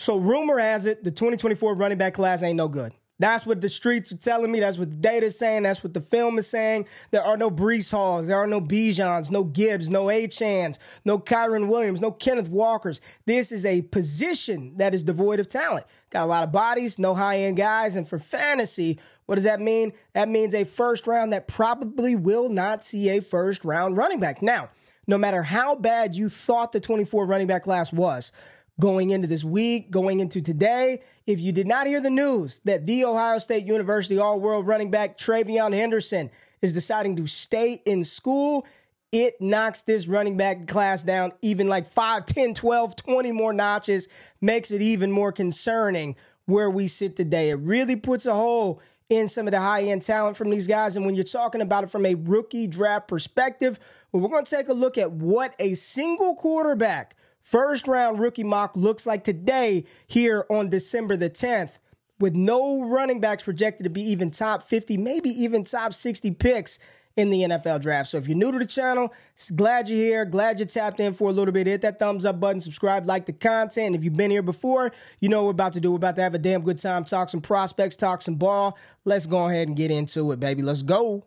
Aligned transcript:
So 0.00 0.16
rumor 0.16 0.58
has 0.58 0.86
it 0.86 1.04
the 1.04 1.10
2024 1.10 1.74
running 1.74 1.98
back 1.98 2.14
class 2.14 2.42
ain't 2.42 2.56
no 2.56 2.68
good. 2.68 2.94
That's 3.18 3.44
what 3.44 3.60
the 3.60 3.68
streets 3.68 4.10
are 4.10 4.16
telling 4.16 4.50
me. 4.50 4.58
That's 4.58 4.78
what 4.78 4.88
the 4.88 4.96
data 4.96 5.26
is 5.26 5.38
saying. 5.38 5.64
That's 5.64 5.84
what 5.84 5.92
the 5.92 6.00
film 6.00 6.38
is 6.38 6.46
saying. 6.46 6.86
There 7.10 7.22
are 7.22 7.36
no 7.36 7.50
Breece 7.50 7.90
Halls. 7.90 8.28
There 8.28 8.38
are 8.38 8.46
no 8.46 8.62
Bijans, 8.62 9.30
no 9.30 9.44
Gibbs, 9.44 9.90
no 9.90 10.06
Achanes, 10.06 10.78
no 11.04 11.18
Kyren 11.18 11.68
Williams, 11.68 12.00
no 12.00 12.12
Kenneth 12.12 12.48
Walkers. 12.48 13.02
This 13.26 13.52
is 13.52 13.66
a 13.66 13.82
position 13.82 14.72
that 14.78 14.94
is 14.94 15.04
devoid 15.04 15.38
of 15.38 15.50
talent. 15.50 15.84
Got 16.08 16.22
a 16.22 16.26
lot 16.26 16.44
of 16.44 16.50
bodies, 16.50 16.98
no 16.98 17.14
high 17.14 17.40
end 17.40 17.58
guys. 17.58 17.94
And 17.94 18.08
for 18.08 18.18
fantasy, 18.18 18.98
what 19.26 19.34
does 19.34 19.44
that 19.44 19.60
mean? 19.60 19.92
That 20.14 20.30
means 20.30 20.54
a 20.54 20.64
first 20.64 21.06
round 21.06 21.34
that 21.34 21.46
probably 21.46 22.16
will 22.16 22.48
not 22.48 22.82
see 22.82 23.10
a 23.10 23.20
first 23.20 23.66
round 23.66 23.98
running 23.98 24.18
back. 24.18 24.40
Now, 24.40 24.70
no 25.06 25.18
matter 25.18 25.42
how 25.42 25.74
bad 25.74 26.14
you 26.14 26.30
thought 26.30 26.72
the 26.72 26.80
24 26.80 27.26
running 27.26 27.48
back 27.48 27.64
class 27.64 27.92
was, 27.92 28.32
going 28.80 29.10
into 29.10 29.28
this 29.28 29.44
week, 29.44 29.90
going 29.90 30.18
into 30.18 30.40
today. 30.40 31.02
If 31.26 31.40
you 31.40 31.52
did 31.52 31.66
not 31.66 31.86
hear 31.86 32.00
the 32.00 32.10
news 32.10 32.60
that 32.64 32.86
the 32.86 33.04
Ohio 33.04 33.38
State 33.38 33.66
University 33.66 34.18
All 34.18 34.40
World 34.40 34.66
running 34.66 34.90
back 34.90 35.18
TreVeyon 35.18 35.72
Henderson 35.74 36.30
is 36.62 36.72
deciding 36.72 37.16
to 37.16 37.26
stay 37.26 37.82
in 37.84 38.02
school, 38.02 38.66
it 39.12 39.40
knocks 39.40 39.82
this 39.82 40.08
running 40.08 40.36
back 40.36 40.66
class 40.66 41.02
down 41.02 41.32
even 41.42 41.68
like 41.68 41.86
5, 41.86 42.26
10, 42.26 42.54
12, 42.54 42.96
20 42.96 43.32
more 43.32 43.52
notches, 43.52 44.08
makes 44.40 44.70
it 44.70 44.80
even 44.82 45.12
more 45.12 45.30
concerning 45.32 46.16
where 46.46 46.70
we 46.70 46.88
sit 46.88 47.16
today. 47.16 47.50
It 47.50 47.58
really 47.60 47.96
puts 47.96 48.26
a 48.26 48.34
hole 48.34 48.80
in 49.08 49.26
some 49.28 49.46
of 49.46 49.52
the 49.52 49.60
high 49.60 49.82
end 49.82 50.02
talent 50.02 50.36
from 50.36 50.50
these 50.50 50.66
guys. 50.66 50.96
And 50.96 51.04
when 51.04 51.14
you're 51.14 51.24
talking 51.24 51.60
about 51.60 51.84
it 51.84 51.90
from 51.90 52.06
a 52.06 52.14
rookie 52.14 52.66
draft 52.66 53.08
perspective, 53.08 53.78
well, 54.12 54.22
we're 54.22 54.28
going 54.28 54.44
to 54.44 54.56
take 54.56 54.68
a 54.68 54.72
look 54.72 54.96
at 54.96 55.10
what 55.12 55.54
a 55.58 55.74
single 55.74 56.34
quarterback 56.34 57.16
First 57.42 57.88
round 57.88 58.20
rookie 58.20 58.44
mock 58.44 58.76
looks 58.76 59.06
like 59.06 59.24
today 59.24 59.84
here 60.06 60.46
on 60.50 60.68
December 60.68 61.16
the 61.16 61.30
10th, 61.30 61.78
with 62.18 62.34
no 62.34 62.82
running 62.82 63.20
backs 63.20 63.44
projected 63.44 63.84
to 63.84 63.90
be 63.90 64.02
even 64.02 64.30
top 64.30 64.62
50, 64.62 64.98
maybe 64.98 65.30
even 65.30 65.64
top 65.64 65.94
60 65.94 66.32
picks 66.32 66.78
in 67.16 67.30
the 67.30 67.42
NFL 67.42 67.80
draft. 67.80 68.08
So 68.08 68.18
if 68.18 68.28
you're 68.28 68.36
new 68.36 68.52
to 68.52 68.58
the 68.58 68.66
channel, 68.66 69.12
glad 69.56 69.88
you're 69.88 69.98
here. 69.98 70.24
Glad 70.24 70.60
you 70.60 70.66
tapped 70.66 71.00
in 71.00 71.12
for 71.12 71.28
a 71.28 71.32
little 71.32 71.52
bit. 71.52 71.66
Hit 71.66 71.80
that 71.82 71.98
thumbs 71.98 72.24
up 72.24 72.38
button, 72.38 72.60
subscribe, 72.60 73.06
like 73.06 73.26
the 73.26 73.32
content. 73.32 73.96
If 73.96 74.04
you've 74.04 74.16
been 74.16 74.30
here 74.30 74.42
before, 74.42 74.92
you 75.18 75.28
know 75.28 75.38
what 75.38 75.46
we're 75.46 75.50
about 75.52 75.72
to 75.74 75.80
do. 75.80 75.90
We're 75.90 75.96
about 75.96 76.16
to 76.16 76.22
have 76.22 76.34
a 76.34 76.38
damn 76.38 76.62
good 76.62 76.78
time, 76.78 77.04
talk 77.04 77.28
some 77.28 77.40
prospects, 77.40 77.96
talk 77.96 78.22
some 78.22 78.36
ball. 78.36 78.78
Let's 79.04 79.26
go 79.26 79.48
ahead 79.48 79.68
and 79.68 79.76
get 79.76 79.90
into 79.90 80.30
it, 80.32 80.40
baby. 80.40 80.62
Let's 80.62 80.82
go. 80.82 81.24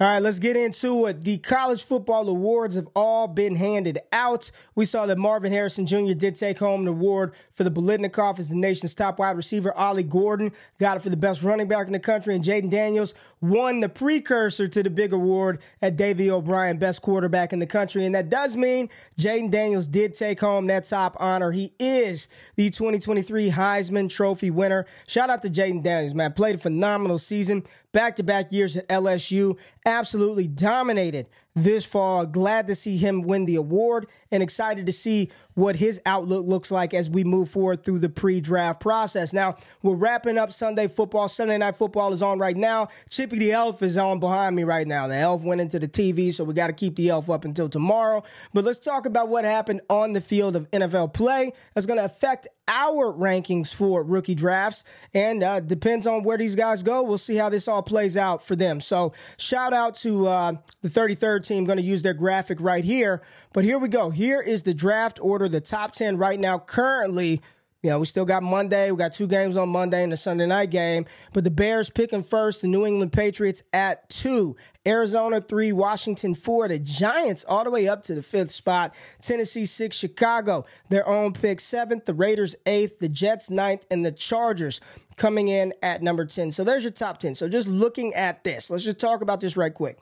All 0.00 0.06
right, 0.06 0.22
let's 0.22 0.38
get 0.38 0.56
into 0.56 1.06
it. 1.06 1.22
The 1.22 1.38
college 1.38 1.82
football 1.82 2.28
awards 2.28 2.76
have 2.76 2.86
all 2.94 3.26
been 3.26 3.56
handed 3.56 3.98
out. 4.12 4.52
We 4.76 4.86
saw 4.86 5.06
that 5.06 5.18
Marvin 5.18 5.50
Harrison 5.50 5.86
Jr. 5.86 6.12
did 6.12 6.36
take 6.36 6.60
home 6.60 6.84
the 6.84 6.92
award 6.92 7.32
for 7.50 7.64
the 7.64 7.70
Biletnikoff 7.72 8.38
as 8.38 8.48
the 8.48 8.54
nation's 8.54 8.94
top 8.94 9.18
wide 9.18 9.36
receiver. 9.36 9.76
Ollie 9.76 10.04
Gordon 10.04 10.52
got 10.78 10.96
it 10.96 11.00
for 11.00 11.08
the 11.08 11.16
best 11.16 11.42
running 11.42 11.66
back 11.66 11.88
in 11.88 11.92
the 11.92 11.98
country, 11.98 12.36
and 12.36 12.44
Jayden 12.44 12.70
Daniels 12.70 13.12
won 13.40 13.80
the 13.80 13.88
precursor 13.88 14.68
to 14.68 14.84
the 14.84 14.90
big 14.90 15.12
award 15.12 15.58
at 15.82 15.96
Davey 15.96 16.30
O'Brien, 16.30 16.78
best 16.78 17.02
quarterback 17.02 17.52
in 17.52 17.58
the 17.58 17.66
country. 17.66 18.06
And 18.06 18.14
that 18.14 18.30
does 18.30 18.56
mean 18.56 18.90
Jayden 19.18 19.50
Daniels 19.50 19.88
did 19.88 20.14
take 20.14 20.38
home 20.38 20.68
that 20.68 20.84
top 20.84 21.16
honor. 21.18 21.50
He 21.50 21.72
is 21.80 22.28
the 22.54 22.70
2023 22.70 23.50
Heisman 23.50 24.08
Trophy 24.08 24.52
winner. 24.52 24.86
Shout 25.08 25.28
out 25.28 25.42
to 25.42 25.50
Jayden 25.50 25.82
Daniels, 25.82 26.14
man. 26.14 26.34
Played 26.34 26.54
a 26.54 26.58
phenomenal 26.58 27.18
season 27.18 27.64
back 27.92 28.16
to 28.16 28.22
back 28.22 28.52
years 28.52 28.76
at 28.76 28.88
LSU. 28.88 29.58
Absolutely 29.86 30.48
dominated 30.48 31.28
this 31.54 31.84
fall. 31.84 32.26
Glad 32.26 32.66
to 32.68 32.74
see 32.74 32.96
him 32.96 33.22
win 33.22 33.44
the 33.44 33.56
award 33.56 34.06
and 34.30 34.42
excited 34.42 34.86
to 34.86 34.92
see 34.92 35.30
what 35.54 35.74
his 35.74 36.00
outlook 36.06 36.46
looks 36.46 36.70
like 36.70 36.94
as 36.94 37.10
we 37.10 37.24
move 37.24 37.50
forward 37.50 37.82
through 37.82 37.98
the 37.98 38.08
pre 38.08 38.40
draft 38.40 38.80
process. 38.80 39.32
Now, 39.32 39.56
we're 39.82 39.96
wrapping 39.96 40.38
up 40.38 40.52
Sunday 40.52 40.86
football. 40.86 41.26
Sunday 41.28 41.58
night 41.58 41.74
football 41.74 42.12
is 42.12 42.22
on 42.22 42.38
right 42.38 42.56
now. 42.56 42.88
Chippy 43.10 43.38
the 43.38 43.52
Elf 43.52 43.82
is 43.82 43.96
on 43.96 44.20
behind 44.20 44.54
me 44.54 44.62
right 44.62 44.86
now. 44.86 45.08
The 45.08 45.16
Elf 45.16 45.42
went 45.42 45.60
into 45.60 45.80
the 45.80 45.88
TV, 45.88 46.32
so 46.32 46.44
we 46.44 46.54
got 46.54 46.68
to 46.68 46.72
keep 46.72 46.94
the 46.94 47.08
Elf 47.08 47.28
up 47.28 47.44
until 47.44 47.68
tomorrow. 47.68 48.22
But 48.54 48.64
let's 48.64 48.78
talk 48.78 49.04
about 49.04 49.28
what 49.28 49.44
happened 49.44 49.80
on 49.90 50.12
the 50.12 50.20
field 50.20 50.54
of 50.54 50.70
NFL 50.70 51.12
play 51.12 51.52
that's 51.74 51.86
going 51.86 51.98
to 51.98 52.04
affect 52.04 52.46
our 52.68 53.12
rankings 53.12 53.74
for 53.74 54.04
rookie 54.04 54.34
drafts 54.34 54.84
and 55.14 55.42
uh, 55.42 55.58
depends 55.58 56.06
on 56.06 56.22
where 56.22 56.36
these 56.36 56.54
guys 56.54 56.82
go. 56.82 57.02
We'll 57.02 57.18
see 57.18 57.36
how 57.36 57.48
this 57.48 57.66
all 57.66 57.82
plays 57.82 58.16
out 58.16 58.44
for 58.44 58.54
them. 58.54 58.80
So, 58.80 59.14
shout 59.38 59.72
out 59.72 59.94
to 59.96 60.28
uh, 60.28 60.52
the 60.82 60.88
33rd 60.88 61.47
team, 61.48 61.64
going 61.64 61.78
to 61.78 61.84
use 61.84 62.02
their 62.02 62.14
graphic 62.14 62.58
right 62.60 62.84
here. 62.84 63.22
But 63.52 63.64
here 63.64 63.78
we 63.78 63.88
go. 63.88 64.10
Here 64.10 64.40
is 64.40 64.62
the 64.62 64.74
draft 64.74 65.18
order, 65.20 65.48
the 65.48 65.60
top 65.60 65.92
10 65.92 66.16
right 66.16 66.38
now, 66.38 66.58
currently. 66.58 67.40
You 67.82 67.90
know, 67.90 68.00
we 68.00 68.06
still 68.06 68.24
got 68.24 68.42
Monday. 68.42 68.90
We 68.90 68.96
got 68.96 69.14
two 69.14 69.28
games 69.28 69.56
on 69.56 69.68
Monday 69.68 70.02
and 70.02 70.10
the 70.10 70.16
Sunday 70.16 70.46
night 70.46 70.70
game. 70.70 71.06
But 71.32 71.44
the 71.44 71.50
Bears 71.50 71.90
picking 71.90 72.24
first, 72.24 72.60
the 72.60 72.66
New 72.66 72.84
England 72.84 73.12
Patriots 73.12 73.62
at 73.72 74.08
two, 74.08 74.56
Arizona 74.84 75.40
three, 75.40 75.70
Washington 75.70 76.34
four, 76.34 76.66
the 76.66 76.80
Giants 76.80 77.44
all 77.48 77.62
the 77.62 77.70
way 77.70 77.86
up 77.86 78.02
to 78.04 78.16
the 78.16 78.22
fifth 78.22 78.50
spot, 78.50 78.96
Tennessee 79.22 79.64
six, 79.64 79.96
Chicago 79.96 80.64
their 80.88 81.06
own 81.06 81.32
pick 81.32 81.60
seventh, 81.60 82.04
the 82.04 82.14
Raiders 82.14 82.56
eighth, 82.66 82.98
the 82.98 83.08
Jets 83.08 83.48
ninth, 83.48 83.86
and 83.92 84.04
the 84.04 84.10
Chargers 84.10 84.80
coming 85.14 85.46
in 85.46 85.72
at 85.80 86.02
number 86.02 86.24
10. 86.24 86.50
So 86.50 86.64
there's 86.64 86.82
your 86.82 86.92
top 86.92 87.18
10. 87.18 87.36
So 87.36 87.48
just 87.48 87.68
looking 87.68 88.12
at 88.14 88.42
this, 88.42 88.70
let's 88.70 88.84
just 88.84 88.98
talk 88.98 89.20
about 89.20 89.40
this 89.40 89.56
right 89.56 89.72
quick. 89.72 89.98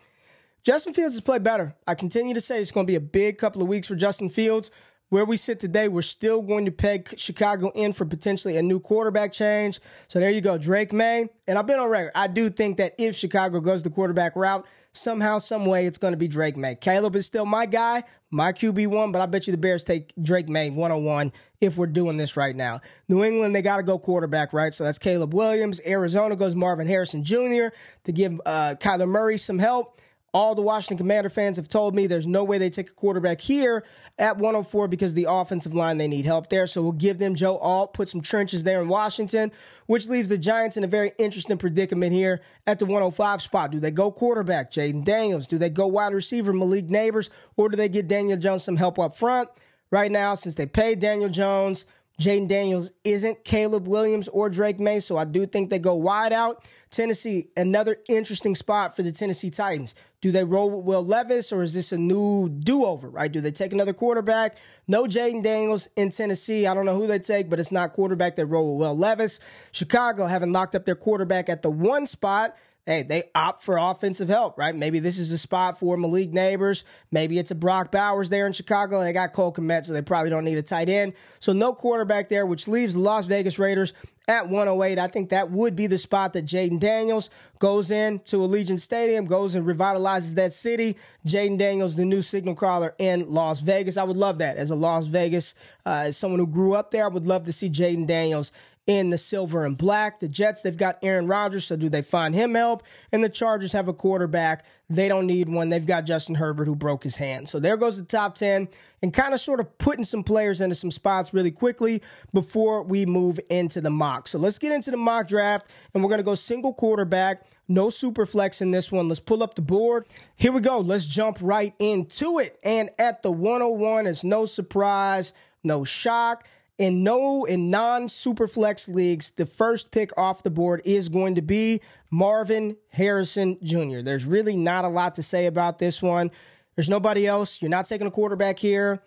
Justin 0.66 0.94
Fields 0.94 1.14
has 1.14 1.20
played 1.20 1.44
better. 1.44 1.76
I 1.86 1.94
continue 1.94 2.34
to 2.34 2.40
say 2.40 2.60
it's 2.60 2.72
going 2.72 2.88
to 2.88 2.90
be 2.90 2.96
a 2.96 3.00
big 3.00 3.38
couple 3.38 3.62
of 3.62 3.68
weeks 3.68 3.86
for 3.86 3.94
Justin 3.94 4.28
Fields. 4.28 4.72
Where 5.10 5.24
we 5.24 5.36
sit 5.36 5.60
today, 5.60 5.86
we're 5.86 6.02
still 6.02 6.42
going 6.42 6.64
to 6.64 6.72
peg 6.72 7.14
Chicago 7.16 7.70
in 7.76 7.92
for 7.92 8.04
potentially 8.04 8.56
a 8.56 8.62
new 8.64 8.80
quarterback 8.80 9.32
change. 9.32 9.78
So 10.08 10.18
there 10.18 10.28
you 10.28 10.40
go, 10.40 10.58
Drake 10.58 10.92
Maye. 10.92 11.28
And 11.46 11.56
I've 11.56 11.68
been 11.68 11.78
on 11.78 11.88
record. 11.88 12.10
I 12.16 12.26
do 12.26 12.50
think 12.50 12.78
that 12.78 12.96
if 12.98 13.14
Chicago 13.14 13.60
goes 13.60 13.84
the 13.84 13.90
quarterback 13.90 14.34
route, 14.34 14.66
somehow, 14.90 15.38
some 15.38 15.66
way, 15.66 15.86
it's 15.86 15.98
going 15.98 16.14
to 16.14 16.18
be 16.18 16.26
Drake 16.26 16.56
Maye. 16.56 16.74
Caleb 16.74 17.14
is 17.14 17.26
still 17.26 17.46
my 17.46 17.66
guy, 17.66 18.02
my 18.32 18.52
QB1, 18.52 19.12
but 19.12 19.22
I 19.22 19.26
bet 19.26 19.46
you 19.46 19.52
the 19.52 19.58
Bears 19.58 19.84
take 19.84 20.12
Drake 20.20 20.48
Maye 20.48 20.70
101 20.70 21.32
if 21.60 21.76
we're 21.76 21.86
doing 21.86 22.16
this 22.16 22.36
right 22.36 22.56
now. 22.56 22.80
New 23.08 23.22
England, 23.22 23.54
they 23.54 23.62
got 23.62 23.76
to 23.76 23.84
go 23.84 24.00
quarterback, 24.00 24.52
right? 24.52 24.74
So 24.74 24.82
that's 24.82 24.98
Caleb 24.98 25.32
Williams. 25.32 25.80
Arizona 25.86 26.34
goes 26.34 26.56
Marvin 26.56 26.88
Harrison 26.88 27.22
Jr. 27.22 27.68
to 28.02 28.12
give 28.12 28.40
uh, 28.44 28.74
Kyler 28.80 29.08
Murray 29.08 29.38
some 29.38 29.60
help. 29.60 30.00
All 30.34 30.54
the 30.54 30.62
Washington 30.62 30.98
Commander 30.98 31.30
fans 31.30 31.56
have 31.56 31.68
told 31.68 31.94
me 31.94 32.06
there's 32.06 32.26
no 32.26 32.44
way 32.44 32.58
they 32.58 32.68
take 32.68 32.90
a 32.90 32.92
quarterback 32.92 33.40
here 33.40 33.84
at 34.18 34.36
104 34.36 34.86
because 34.88 35.14
the 35.14 35.26
offensive 35.28 35.74
line, 35.74 35.96
they 35.96 36.08
need 36.08 36.26
help 36.26 36.50
there. 36.50 36.66
So 36.66 36.82
we'll 36.82 36.92
give 36.92 37.18
them 37.18 37.34
Joe 37.34 37.56
Alt, 37.56 37.94
put 37.94 38.08
some 38.08 38.20
trenches 38.20 38.64
there 38.64 38.82
in 38.82 38.88
Washington, 38.88 39.50
which 39.86 40.08
leaves 40.08 40.28
the 40.28 40.36
Giants 40.36 40.76
in 40.76 40.84
a 40.84 40.88
very 40.88 41.12
interesting 41.18 41.56
predicament 41.56 42.12
here 42.12 42.42
at 42.66 42.78
the 42.78 42.84
105 42.84 43.40
spot. 43.40 43.70
Do 43.70 43.80
they 43.80 43.90
go 43.90 44.10
quarterback, 44.12 44.70
Jayden 44.70 45.04
Daniels? 45.04 45.46
Do 45.46 45.56
they 45.56 45.70
go 45.70 45.86
wide 45.86 46.12
receiver, 46.12 46.52
Malik 46.52 46.88
Nabers? 46.88 47.30
Or 47.56 47.68
do 47.68 47.76
they 47.76 47.88
get 47.88 48.08
Daniel 48.08 48.38
Jones 48.38 48.64
some 48.64 48.76
help 48.76 48.98
up 48.98 49.16
front? 49.16 49.48
right 49.90 50.10
now 50.10 50.34
since 50.34 50.54
they 50.54 50.66
paid 50.66 51.00
Daniel 51.00 51.30
Jones. 51.30 51.86
Jayden 52.20 52.48
Daniels 52.48 52.92
isn't 53.04 53.44
Caleb 53.44 53.86
Williams 53.86 54.28
or 54.28 54.48
Drake 54.48 54.80
Maye, 54.80 55.00
so 55.00 55.18
I 55.18 55.24
do 55.24 55.44
think 55.46 55.68
they 55.68 55.78
go 55.78 55.94
wide 55.94 56.32
out. 56.32 56.64
Tennessee, 56.90 57.48
another 57.56 57.98
interesting 58.08 58.54
spot 58.54 58.96
for 58.96 59.02
the 59.02 59.12
Tennessee 59.12 59.50
Titans. 59.50 59.94
Do 60.22 60.32
they 60.32 60.44
roll 60.44 60.70
with 60.70 60.86
Will 60.86 61.04
Levis 61.04 61.52
or 61.52 61.62
is 61.62 61.74
this 61.74 61.92
a 61.92 61.98
new 61.98 62.48
do 62.48 62.86
over, 62.86 63.10
right? 63.10 63.30
Do 63.30 63.40
they 63.40 63.50
take 63.50 63.72
another 63.72 63.92
quarterback? 63.92 64.56
No 64.88 65.04
Jayden 65.04 65.42
Daniels 65.42 65.88
in 65.96 66.10
Tennessee. 66.10 66.66
I 66.66 66.74
don't 66.74 66.86
know 66.86 66.96
who 66.96 67.06
they 67.06 67.18
take, 67.18 67.50
but 67.50 67.60
it's 67.60 67.72
not 67.72 67.92
quarterback. 67.92 68.36
They 68.36 68.44
roll 68.44 68.72
with 68.72 68.86
Will 68.86 68.96
Levis. 68.96 69.40
Chicago 69.72 70.26
having 70.26 70.52
locked 70.52 70.74
up 70.74 70.86
their 70.86 70.94
quarterback 70.94 71.48
at 71.48 71.60
the 71.60 71.70
one 71.70 72.06
spot 72.06 72.56
hey, 72.86 73.02
they 73.02 73.24
opt 73.34 73.62
for 73.62 73.76
offensive 73.76 74.28
help, 74.28 74.56
right? 74.56 74.74
Maybe 74.74 75.00
this 75.00 75.18
is 75.18 75.32
a 75.32 75.38
spot 75.38 75.78
for 75.78 75.96
Malik 75.96 76.30
Nabers. 76.30 76.84
Maybe 77.10 77.38
it's 77.38 77.50
a 77.50 77.56
Brock 77.56 77.90
Bowers 77.90 78.30
there 78.30 78.46
in 78.46 78.52
Chicago. 78.52 79.00
They 79.00 79.12
got 79.12 79.32
Cole 79.32 79.52
Kmet, 79.52 79.84
so 79.84 79.92
they 79.92 80.02
probably 80.02 80.30
don't 80.30 80.44
need 80.44 80.56
a 80.56 80.62
tight 80.62 80.88
end. 80.88 81.14
So 81.40 81.52
no 81.52 81.72
quarterback 81.72 82.28
there, 82.28 82.46
which 82.46 82.68
leaves 82.68 82.94
the 82.94 83.00
Las 83.00 83.26
Vegas 83.26 83.58
Raiders 83.58 83.92
at 84.28 84.48
108. 84.48 84.98
I 84.98 85.08
think 85.08 85.30
that 85.30 85.50
would 85.50 85.74
be 85.74 85.88
the 85.88 85.98
spot 85.98 86.32
that 86.34 86.46
Jayden 86.46 86.78
Daniels 86.78 87.28
goes 87.58 87.90
in 87.90 88.20
to 88.20 88.36
Allegiant 88.36 88.80
Stadium, 88.80 89.26
goes 89.26 89.56
and 89.56 89.66
revitalizes 89.66 90.34
that 90.34 90.52
city. 90.52 90.96
Jayden 91.26 91.58
Daniels, 91.58 91.96
the 91.96 92.04
new 92.04 92.22
signal 92.22 92.54
caller 92.54 92.94
in 92.98 93.28
Las 93.32 93.60
Vegas. 93.60 93.96
I 93.96 94.04
would 94.04 94.16
love 94.16 94.38
that 94.38 94.56
as 94.56 94.70
a 94.70 94.76
Las 94.76 95.06
Vegas, 95.06 95.54
uh, 95.84 96.04
as 96.06 96.16
someone 96.16 96.38
who 96.38 96.46
grew 96.46 96.74
up 96.74 96.92
there. 96.92 97.04
I 97.04 97.08
would 97.08 97.26
love 97.26 97.44
to 97.46 97.52
see 97.52 97.68
Jayden 97.68 98.06
Daniels 98.06 98.52
in 98.86 99.10
the 99.10 99.18
silver 99.18 99.64
and 99.64 99.76
black. 99.76 100.20
The 100.20 100.28
Jets, 100.28 100.62
they've 100.62 100.76
got 100.76 100.98
Aaron 101.02 101.26
Rodgers, 101.26 101.64
so 101.64 101.76
do 101.76 101.88
they 101.88 102.02
find 102.02 102.34
him 102.34 102.54
help? 102.54 102.84
And 103.10 103.22
the 103.22 103.28
Chargers 103.28 103.72
have 103.72 103.88
a 103.88 103.92
quarterback. 103.92 104.64
They 104.88 105.08
don't 105.08 105.26
need 105.26 105.48
one. 105.48 105.68
They've 105.68 105.84
got 105.84 106.06
Justin 106.06 106.36
Herbert 106.36 106.66
who 106.66 106.76
broke 106.76 107.02
his 107.02 107.16
hand. 107.16 107.48
So 107.48 107.58
there 107.58 107.76
goes 107.76 107.98
the 107.98 108.04
top 108.04 108.36
10 108.36 108.68
and 109.02 109.12
kind 109.12 109.34
of 109.34 109.40
sort 109.40 109.58
of 109.58 109.76
putting 109.78 110.04
some 110.04 110.22
players 110.22 110.60
into 110.60 110.76
some 110.76 110.92
spots 110.92 111.34
really 111.34 111.50
quickly 111.50 112.00
before 112.32 112.82
we 112.82 113.04
move 113.06 113.40
into 113.50 113.80
the 113.80 113.90
mock. 113.90 114.28
So 114.28 114.38
let's 114.38 114.58
get 114.58 114.70
into 114.70 114.92
the 114.92 114.96
mock 114.96 115.26
draft 115.26 115.68
and 115.92 116.02
we're 116.02 116.08
going 116.08 116.20
to 116.20 116.24
go 116.24 116.36
single 116.36 116.72
quarterback. 116.72 117.44
No 117.68 117.90
super 117.90 118.24
flex 118.24 118.62
in 118.62 118.70
this 118.70 118.92
one. 118.92 119.08
Let's 119.08 119.18
pull 119.18 119.42
up 119.42 119.56
the 119.56 119.62
board. 119.62 120.06
Here 120.36 120.52
we 120.52 120.60
go. 120.60 120.78
Let's 120.78 121.06
jump 121.06 121.38
right 121.40 121.74
into 121.80 122.38
it. 122.38 122.60
And 122.62 122.90
at 123.00 123.24
the 123.24 123.32
101, 123.32 124.06
it's 124.06 124.22
no 124.22 124.46
surprise, 124.46 125.32
no 125.64 125.82
shock 125.82 126.46
in 126.78 127.02
no 127.02 127.44
in 127.44 127.70
non 127.70 128.06
superflex 128.06 128.92
leagues, 128.92 129.32
the 129.32 129.46
first 129.46 129.90
pick 129.90 130.16
off 130.18 130.42
the 130.42 130.50
board 130.50 130.82
is 130.84 131.08
going 131.08 131.36
to 131.36 131.42
be 131.42 131.80
Marvin 132.10 132.76
Harrison 132.90 133.58
Jr. 133.62 134.00
There's 134.00 134.26
really 134.26 134.56
not 134.56 134.84
a 134.84 134.88
lot 134.88 135.14
to 135.16 135.22
say 135.22 135.46
about 135.46 135.78
this 135.78 136.02
one. 136.02 136.30
There's 136.74 136.90
nobody 136.90 137.26
else. 137.26 137.62
You're 137.62 137.70
not 137.70 137.86
taking 137.86 138.06
a 138.06 138.10
quarterback 138.10 138.58
here 138.58 139.02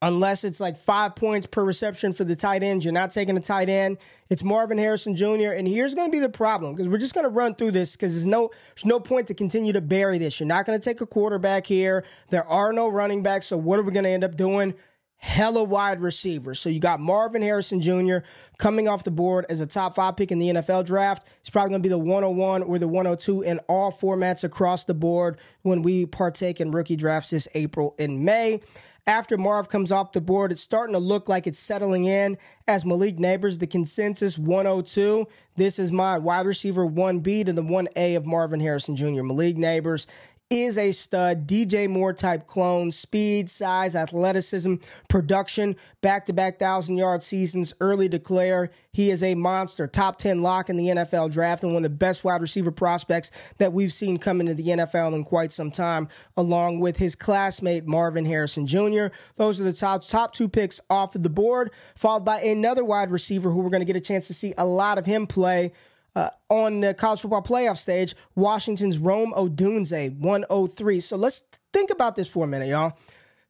unless 0.00 0.44
it's 0.44 0.60
like 0.60 0.76
five 0.76 1.16
points 1.16 1.46
per 1.46 1.64
reception 1.64 2.12
for 2.12 2.22
the 2.22 2.36
tight 2.36 2.62
end. 2.62 2.84
You're 2.84 2.92
not 2.92 3.10
taking 3.10 3.36
a 3.36 3.40
tight 3.40 3.68
end. 3.68 3.98
It's 4.30 4.44
Marvin 4.44 4.78
Harrison 4.78 5.16
Jr. 5.16 5.52
And 5.56 5.66
here's 5.66 5.94
going 5.94 6.08
to 6.08 6.12
be 6.12 6.20
the 6.20 6.28
problem 6.28 6.74
because 6.74 6.88
we're 6.88 6.98
just 6.98 7.14
going 7.14 7.24
to 7.24 7.30
run 7.30 7.56
through 7.56 7.72
this 7.72 7.96
because 7.96 8.14
there's 8.14 8.26
no 8.26 8.50
there's 8.76 8.84
no 8.84 9.00
point 9.00 9.26
to 9.28 9.34
continue 9.34 9.72
to 9.72 9.80
bury 9.80 10.18
this. 10.18 10.38
You're 10.38 10.46
not 10.46 10.66
going 10.66 10.78
to 10.78 10.84
take 10.84 11.00
a 11.00 11.06
quarterback 11.06 11.66
here. 11.66 12.04
There 12.28 12.44
are 12.44 12.72
no 12.72 12.88
running 12.88 13.22
backs. 13.22 13.46
So 13.46 13.56
what 13.56 13.78
are 13.80 13.82
we 13.82 13.92
going 13.92 14.04
to 14.04 14.10
end 14.10 14.22
up 14.22 14.36
doing? 14.36 14.74
Hella 15.18 15.64
wide 15.64 16.00
receivers. 16.00 16.60
So 16.60 16.68
you 16.68 16.78
got 16.78 17.00
Marvin 17.00 17.42
Harrison 17.42 17.80
Jr. 17.80 18.18
coming 18.56 18.86
off 18.86 19.02
the 19.02 19.10
board 19.10 19.46
as 19.48 19.60
a 19.60 19.66
top 19.66 19.96
five 19.96 20.16
pick 20.16 20.30
in 20.30 20.38
the 20.38 20.48
NFL 20.48 20.86
draft. 20.86 21.26
He's 21.42 21.50
probably 21.50 21.70
going 21.70 21.82
to 21.82 21.86
be 21.86 21.90
the 21.90 21.98
101 21.98 22.62
or 22.62 22.78
the 22.78 22.86
102 22.86 23.42
in 23.42 23.58
all 23.68 23.90
formats 23.90 24.44
across 24.44 24.84
the 24.84 24.94
board 24.94 25.38
when 25.62 25.82
we 25.82 26.06
partake 26.06 26.60
in 26.60 26.70
rookie 26.70 26.96
drafts 26.96 27.30
this 27.30 27.48
April 27.54 27.96
and 27.98 28.24
May. 28.24 28.60
After 29.08 29.38
Marv 29.38 29.70
comes 29.70 29.90
off 29.90 30.12
the 30.12 30.20
board, 30.20 30.52
it's 30.52 30.60
starting 30.60 30.92
to 30.92 30.98
look 30.98 31.30
like 31.30 31.46
it's 31.46 31.58
settling 31.58 32.04
in 32.04 32.36
as 32.66 32.84
Malik 32.84 33.16
Nabers, 33.16 33.58
the 33.58 33.66
consensus 33.66 34.38
102. 34.38 35.26
This 35.56 35.78
is 35.78 35.90
my 35.90 36.18
wide 36.18 36.44
receiver 36.44 36.86
1B 36.86 37.46
to 37.46 37.54
the 37.54 37.62
1A 37.62 38.18
of 38.18 38.26
Marvin 38.26 38.60
Harrison 38.60 38.96
Jr. 38.96 39.22
Malik 39.22 39.56
Nabers 39.56 40.06
is 40.50 40.78
a 40.78 40.92
stud, 40.92 41.46
DJ 41.46 41.88
Moore 41.88 42.12
type 42.12 42.46
clone, 42.46 42.90
speed, 42.90 43.50
size, 43.50 43.94
athleticism, 43.94 44.76
production, 45.08 45.76
back 46.00 46.24
to 46.26 46.32
back 46.32 46.58
thousand 46.58 46.96
yard 46.96 47.22
seasons, 47.22 47.74
early 47.80 48.08
declare. 48.08 48.70
He 48.92 49.10
is 49.10 49.22
a 49.22 49.34
monster, 49.34 49.86
top 49.86 50.18
10 50.18 50.42
lock 50.42 50.70
in 50.70 50.76
the 50.76 50.86
NFL 50.86 51.30
draft, 51.30 51.62
and 51.62 51.74
one 51.74 51.84
of 51.84 51.90
the 51.90 51.96
best 51.96 52.24
wide 52.24 52.40
receiver 52.40 52.70
prospects 52.70 53.30
that 53.58 53.72
we've 53.72 53.92
seen 53.92 54.18
come 54.18 54.40
into 54.40 54.54
the 54.54 54.68
NFL 54.68 55.14
in 55.14 55.24
quite 55.24 55.52
some 55.52 55.70
time, 55.70 56.08
along 56.36 56.80
with 56.80 56.96
his 56.96 57.14
classmate 57.14 57.86
Marvin 57.86 58.24
Harrison 58.24 58.66
Jr. 58.66 59.08
Those 59.36 59.60
are 59.60 59.64
the 59.64 59.72
top, 59.72 60.06
top 60.06 60.32
two 60.32 60.48
picks 60.48 60.80
off 60.88 61.14
of 61.14 61.22
the 61.22 61.30
board, 61.30 61.70
followed 61.94 62.24
by 62.24 62.40
another 62.40 62.84
wide 62.84 63.10
receiver 63.10 63.50
who 63.50 63.60
we're 63.60 63.70
going 63.70 63.82
to 63.82 63.86
get 63.86 63.96
a 63.96 64.00
chance 64.00 64.26
to 64.28 64.34
see 64.34 64.54
a 64.56 64.64
lot 64.64 64.98
of 64.98 65.04
him 65.04 65.26
play 65.26 65.72
uh, 66.16 66.30
on 66.48 66.80
the 66.80 66.94
college 66.94 67.20
football 67.20 67.42
playoff 67.42 67.78
stage, 67.78 68.14
Washington's 68.34 68.98
Rome 68.98 69.32
Odunze, 69.36 70.16
103. 70.18 71.00
So 71.00 71.16
let's 71.16 71.42
think 71.72 71.90
about 71.90 72.16
this 72.16 72.28
for 72.28 72.44
a 72.44 72.48
minute, 72.48 72.68
y'all. 72.68 72.96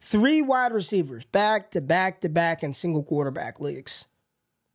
Three 0.01 0.43
wide 0.43 0.73
receivers, 0.73 1.25
back 1.27 1.71
to 1.73 1.81
back 1.81 2.21
to 2.21 2.29
back 2.29 2.63
in 2.63 2.73
single 2.73 3.03
quarterback 3.03 3.61
leagues. 3.61 4.07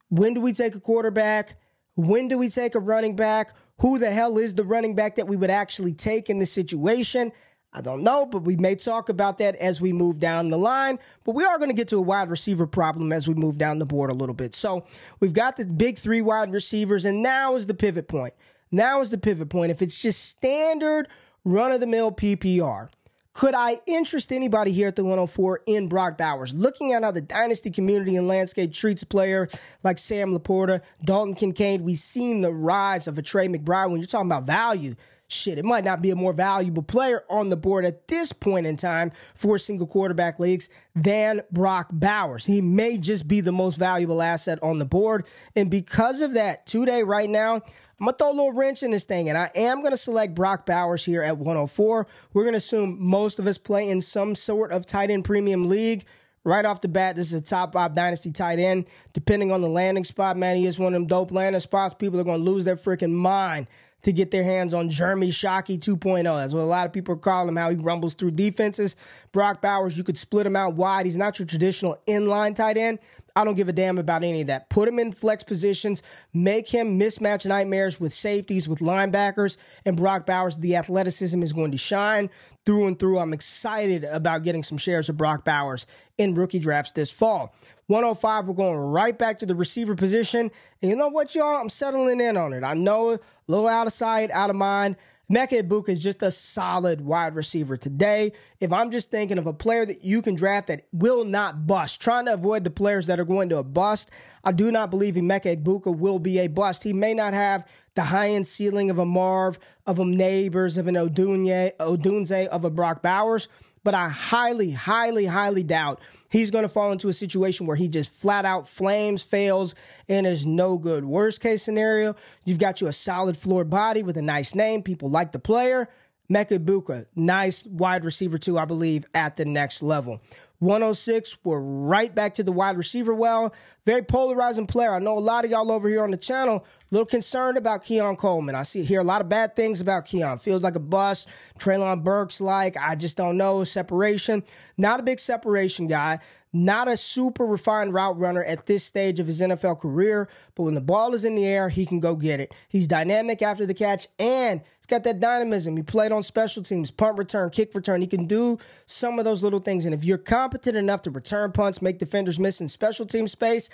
When 0.09 0.33
do 0.33 0.41
we 0.41 0.53
take 0.53 0.75
a 0.75 0.79
quarterback? 0.79 1.57
When 1.95 2.27
do 2.27 2.37
we 2.37 2.49
take 2.49 2.75
a 2.75 2.79
running 2.79 3.15
back? 3.15 3.53
Who 3.79 3.99
the 3.99 4.11
hell 4.11 4.37
is 4.37 4.53
the 4.53 4.63
running 4.63 4.95
back 4.95 5.15
that 5.15 5.27
we 5.27 5.35
would 5.35 5.49
actually 5.49 5.93
take 5.93 6.29
in 6.29 6.39
this 6.39 6.51
situation? 6.51 7.31
I 7.75 7.81
don't 7.81 8.03
know, 8.03 8.25
but 8.25 8.43
we 8.43 8.55
may 8.55 8.75
talk 8.75 9.09
about 9.09 9.39
that 9.39 9.55
as 9.55 9.81
we 9.81 9.93
move 9.93 10.19
down 10.19 10.49
the 10.49 10.57
line. 10.57 10.99
But 11.23 11.33
we 11.33 11.43
are 11.43 11.57
going 11.57 11.69
to 11.69 11.75
get 11.75 11.87
to 11.87 11.97
a 11.97 12.01
wide 12.01 12.29
receiver 12.29 12.67
problem 12.67 13.11
as 13.11 13.27
we 13.27 13.33
move 13.33 13.57
down 13.57 13.79
the 13.79 13.85
board 13.85 14.11
a 14.11 14.13
little 14.13 14.35
bit. 14.35 14.53
So 14.53 14.85
we've 15.19 15.33
got 15.33 15.57
the 15.57 15.65
big 15.65 15.97
three 15.97 16.21
wide 16.21 16.51
receivers, 16.51 17.05
and 17.05 17.23
now 17.23 17.55
is 17.55 17.65
the 17.65 17.73
pivot 17.73 18.07
point. 18.07 18.33
Now 18.71 19.01
is 19.01 19.09
the 19.09 19.17
pivot 19.17 19.49
point. 19.49 19.71
If 19.71 19.81
it's 19.81 19.99
just 19.99 20.23
standard 20.23 21.07
run 21.43 21.71
of 21.71 21.79
the 21.79 21.87
mill 21.87 22.11
PPR, 22.11 22.89
could 23.33 23.55
I 23.55 23.79
interest 23.87 24.31
anybody 24.31 24.71
here 24.71 24.87
at 24.87 24.95
the 24.95 25.03
104 25.03 25.61
in 25.65 25.87
Brock 25.87 26.19
Bowers? 26.19 26.53
Looking 26.53 26.93
at 26.93 27.03
how 27.03 27.09
the 27.09 27.21
dynasty 27.21 27.71
community 27.71 28.15
and 28.15 28.27
landscape 28.27 28.71
treats 28.71 29.01
a 29.01 29.07
player 29.07 29.49
like 29.83 29.97
Sam 29.97 30.37
LaPorta, 30.37 30.81
Dalton 31.03 31.33
Kincaid, 31.33 31.81
we've 31.81 31.97
seen 31.97 32.41
the 32.41 32.53
rise 32.53 33.07
of 33.07 33.17
a 33.17 33.23
Trey 33.23 33.47
McBride. 33.47 33.89
When 33.89 33.99
you're 33.99 34.07
talking 34.07 34.29
about 34.29 34.43
value, 34.43 34.95
shit, 35.33 35.57
it 35.57 35.65
might 35.65 35.83
not 35.83 36.01
be 36.01 36.11
a 36.11 36.15
more 36.15 36.33
valuable 36.33 36.83
player 36.83 37.23
on 37.29 37.49
the 37.49 37.57
board 37.57 37.85
at 37.85 38.07
this 38.07 38.31
point 38.31 38.65
in 38.65 38.77
time 38.77 39.11
for 39.35 39.57
single 39.57 39.87
quarterback 39.87 40.39
leagues 40.39 40.69
than 40.95 41.41
Brock 41.51 41.89
Bowers. 41.91 42.45
He 42.45 42.61
may 42.61 42.97
just 42.97 43.27
be 43.27 43.41
the 43.41 43.51
most 43.51 43.77
valuable 43.77 44.21
asset 44.21 44.59
on 44.61 44.79
the 44.79 44.85
board. 44.85 45.25
And 45.55 45.69
because 45.69 46.21
of 46.21 46.33
that, 46.33 46.65
today, 46.65 47.03
right 47.03 47.29
now, 47.29 47.55
I'm 47.99 48.07
gonna 48.07 48.17
throw 48.17 48.31
a 48.31 48.33
little 48.33 48.51
wrench 48.51 48.83
in 48.83 48.91
this 48.91 49.05
thing, 49.05 49.29
and 49.29 49.37
I 49.37 49.49
am 49.55 49.81
gonna 49.81 49.97
select 49.97 50.35
Brock 50.35 50.65
Bowers 50.65 51.05
here 51.05 51.23
at 51.23 51.37
104. 51.37 52.07
We're 52.33 52.43
gonna 52.43 52.57
assume 52.57 52.97
most 52.99 53.39
of 53.39 53.47
us 53.47 53.57
play 53.57 53.87
in 53.89 54.01
some 54.01 54.35
sort 54.35 54.71
of 54.71 54.85
tight 54.85 55.09
end 55.09 55.25
premium 55.25 55.69
league. 55.69 56.05
Right 56.45 56.65
off 56.65 56.81
the 56.81 56.89
bat, 56.89 57.15
this 57.15 57.27
is 57.27 57.39
a 57.39 57.43
top 57.43 57.71
five 57.71 57.93
dynasty 57.93 58.31
tight 58.31 58.59
end. 58.59 58.85
Depending 59.13 59.53
on 59.53 59.61
the 59.61 59.69
landing 59.69 60.03
spot, 60.03 60.35
man, 60.35 60.57
he 60.57 60.65
is 60.65 60.77
one 60.77 60.93
of 60.93 60.99
them 60.99 61.07
dope 61.07 61.31
landing 61.31 61.61
spots. 61.61 61.93
People 61.93 62.19
are 62.19 62.25
gonna 62.25 62.37
lose 62.39 62.65
their 62.65 62.75
freaking 62.75 63.13
mind 63.13 63.67
to 64.03 64.13
get 64.13 64.31
their 64.31 64.43
hands 64.43 64.73
on 64.73 64.89
Jeremy 64.89 65.29
Shockey 65.29 65.79
2.0. 65.79 66.23
That's 66.23 66.53
what 66.53 66.61
a 66.61 66.63
lot 66.63 66.85
of 66.85 66.93
people 66.93 67.15
call 67.15 67.47
him, 67.47 67.55
how 67.55 67.69
he 67.69 67.75
rumbles 67.75 68.13
through 68.13 68.31
defenses. 68.31 68.95
Brock 69.31 69.61
Bowers, 69.61 69.97
you 69.97 70.03
could 70.03 70.17
split 70.17 70.45
him 70.45 70.55
out 70.55 70.75
wide. 70.75 71.05
He's 71.05 71.17
not 71.17 71.39
your 71.39 71.45
traditional 71.45 71.97
inline 72.07 72.55
tight 72.55 72.77
end. 72.77 72.99
I 73.35 73.43
don't 73.43 73.55
give 73.55 73.67
a 73.67 73.73
damn 73.73 73.97
about 73.97 74.23
any 74.23 74.41
of 74.41 74.47
that. 74.47 74.69
Put 74.69 74.87
him 74.87 74.99
in 74.99 75.11
flex 75.11 75.43
positions, 75.43 76.03
make 76.33 76.69
him 76.69 76.99
mismatch 76.99 77.47
nightmares 77.47 77.99
with 77.99 78.13
safeties, 78.13 78.69
with 78.69 78.79
linebackers, 78.79 79.57
and 79.85 79.97
Brock 79.97 80.27
Bowers, 80.27 80.57
the 80.57 80.75
athleticism 80.75 81.41
is 81.41 81.51
going 81.51 81.71
to 81.71 81.77
shine 81.77 82.29
through 82.65 82.87
and 82.87 82.99
through. 82.99 83.17
I'm 83.17 83.33
excited 83.33 84.03
about 84.03 84.43
getting 84.43 84.61
some 84.61 84.77
shares 84.77 85.09
of 85.09 85.17
Brock 85.17 85.43
Bowers 85.43 85.87
in 86.19 86.35
rookie 86.35 86.59
drafts 86.59 86.91
this 86.91 87.09
fall. 87.09 87.55
105, 87.87 88.47
we're 88.47 88.53
going 88.53 88.77
right 88.77 89.17
back 89.17 89.39
to 89.39 89.45
the 89.45 89.55
receiver 89.55 89.95
position. 89.95 90.49
And 90.81 90.89
you 90.89 90.95
know 90.95 91.09
what, 91.09 91.35
y'all? 91.35 91.55
I'm 91.55 91.69
settling 91.69 92.21
in 92.21 92.37
on 92.37 92.53
it. 92.53 92.63
I 92.63 92.75
know 92.75 93.19
little 93.47 93.67
out 93.67 93.87
of 93.87 93.93
sight, 93.93 94.31
out 94.31 94.49
of 94.49 94.55
mind. 94.55 94.95
Emeka 95.31 95.63
Egbuka 95.63 95.89
is 95.89 95.99
just 95.99 96.21
a 96.21 96.29
solid 96.29 97.01
wide 97.01 97.33
receiver 97.33 97.77
today. 97.77 98.33
If 98.59 98.71
I'm 98.71 98.91
just 98.91 99.09
thinking 99.09 99.37
of 99.37 99.47
a 99.47 99.53
player 99.53 99.85
that 99.85 100.03
you 100.03 100.21
can 100.21 100.35
draft 100.35 100.67
that 100.67 100.85
will 100.91 101.25
not 101.25 101.65
bust, 101.65 102.01
trying 102.01 102.25
to 102.25 102.33
avoid 102.33 102.63
the 102.63 102.69
players 102.69 103.07
that 103.07 103.19
are 103.19 103.25
going 103.25 103.49
to 103.49 103.57
a 103.57 103.63
bust, 103.63 104.11
I 104.43 104.51
do 104.51 104.71
not 104.71 104.91
believe 104.91 105.15
Emeka 105.15 105.57
Egbuka 105.57 105.97
will 105.97 106.19
be 106.19 106.39
a 106.39 106.47
bust. 106.47 106.83
He 106.83 106.93
may 106.93 107.13
not 107.13 107.33
have 107.33 107.65
the 107.95 108.03
high 108.03 108.29
end 108.31 108.45
ceiling 108.45 108.89
of 108.89 108.99
a 108.99 109.05
Marv, 109.05 109.59
of 109.87 109.97
a 109.97 110.03
Nabers, 110.03 110.77
of 110.77 110.87
an 110.87 110.95
Odunze, 110.95 111.75
Odunze, 111.77 112.47
of 112.47 112.65
a 112.65 112.69
Brock 112.69 113.01
Bowers, 113.01 113.47
but 113.83 113.93
I 113.93 114.09
highly, 114.09 114.71
highly, 114.71 115.25
highly 115.25 115.63
doubt 115.63 115.99
he's 116.29 116.51
going 116.51 116.63
to 116.63 116.69
fall 116.69 116.91
into 116.91 117.09
a 117.09 117.13
situation 117.13 117.67
where 117.67 117.75
he 117.75 117.87
just 117.87 118.11
flat 118.11 118.45
out 118.45 118.67
flames, 118.67 119.23
fails, 119.23 119.75
and 120.09 120.25
is 120.25 120.45
no 120.45 120.77
good. 120.77 121.05
Worst 121.05 121.41
case 121.41 121.63
scenario, 121.63 122.15
you've 122.45 122.59
got 122.59 122.81
you 122.81 122.87
a 122.87 122.93
solid 122.93 123.37
floor 123.37 123.63
body 123.63 124.03
with 124.03 124.17
a 124.17 124.21
nice 124.21 124.55
name. 124.55 124.81
People 124.83 125.09
like 125.09 125.31
the 125.31 125.39
player. 125.39 125.89
Emeka 126.31 126.57
Egbuka, 126.57 127.05
nice 127.15 127.65
wide 127.65 128.03
receiver 128.05 128.37
too, 128.37 128.57
I 128.57 128.65
believe, 128.65 129.05
at 129.13 129.35
the 129.35 129.45
next 129.45 129.83
level. 129.83 130.21
106, 130.63 131.37
we're 131.43 131.59
right 131.59 132.13
back 132.13 132.33
to 132.35 132.43
the 132.43 132.51
wide 132.51 132.77
receiver 132.77 133.13
well. 133.13 133.53
Very 133.85 134.01
polarizing 134.01 134.65
player. 134.65 134.91
I 134.91 134.99
know 134.99 135.17
a 135.17 135.19
lot 135.19 135.43
of 135.43 135.51
y'all 135.51 135.71
over 135.71 135.89
here 135.89 136.03
on 136.03 136.11
the 136.11 136.17
channel 136.17 136.65
a 136.65 136.95
little 136.95 137.05
concerned 137.05 137.57
about 137.57 137.83
Keon 137.83 138.15
Coleman. 138.15 138.55
I 138.55 138.63
see 138.63 138.83
hear 138.83 139.01
a 139.01 139.03
lot 139.03 139.19
of 139.19 139.27
bad 139.27 139.55
things 139.55 139.81
about 139.81 140.05
Keon. 140.05 140.37
Feels 140.37 140.61
like 140.61 140.75
a 140.75 140.79
bust. 140.79 141.27
Treylon 141.59 142.03
Burks 142.03 142.39
like 142.39 142.77
I 142.77 142.95
just 142.95 143.17
don't 143.17 143.35
know 143.35 143.63
separation. 143.63 144.43
Not 144.77 144.99
a 144.99 145.03
big 145.03 145.19
separation 145.19 145.87
guy. 145.87 146.19
Not 146.55 146.87
a 146.87 146.95
super 146.95 147.47
refined 147.47 147.95
route 147.95 148.19
runner 148.19 148.43
at 148.43 148.67
this 148.67 148.83
stage 148.83 149.19
of 149.19 149.25
his 149.25 149.41
NFL 149.41 149.79
career, 149.79 150.29
but 150.53 150.63
when 150.63 150.75
the 150.75 150.81
ball 150.81 151.15
is 151.15 151.25
in 151.25 151.33
the 151.33 151.47
air, 151.47 151.67
he 151.67 151.83
can 151.83 151.99
go 151.99 152.15
get 152.15 152.39
it. 152.39 152.53
He's 152.69 152.87
dynamic 152.87 153.41
after 153.41 153.65
the 153.65 153.73
catch 153.73 154.07
and 154.19 154.61
he's 154.77 154.85
got 154.85 155.03
that 155.03 155.19
dynamism. 155.19 155.75
He 155.75 155.81
played 155.81 156.11
on 156.11 156.21
special 156.21 156.61
teams, 156.61 156.91
punt 156.91 157.17
return, 157.17 157.49
kick 157.49 157.73
return. 157.73 158.01
He 158.01 158.07
can 158.07 158.25
do 158.25 158.59
some 158.85 159.17
of 159.17 159.25
those 159.25 159.41
little 159.41 159.59
things. 159.59 159.85
And 159.85 159.95
if 159.95 160.03
you're 160.03 160.19
competent 160.19 160.77
enough 160.77 161.01
to 161.03 161.11
return 161.11 161.51
punts, 161.53 161.81
make 161.81 161.97
defenders 161.97 162.39
miss 162.39 162.61
in 162.61 162.69
special 162.69 163.07
team 163.07 163.27
space, 163.27 163.71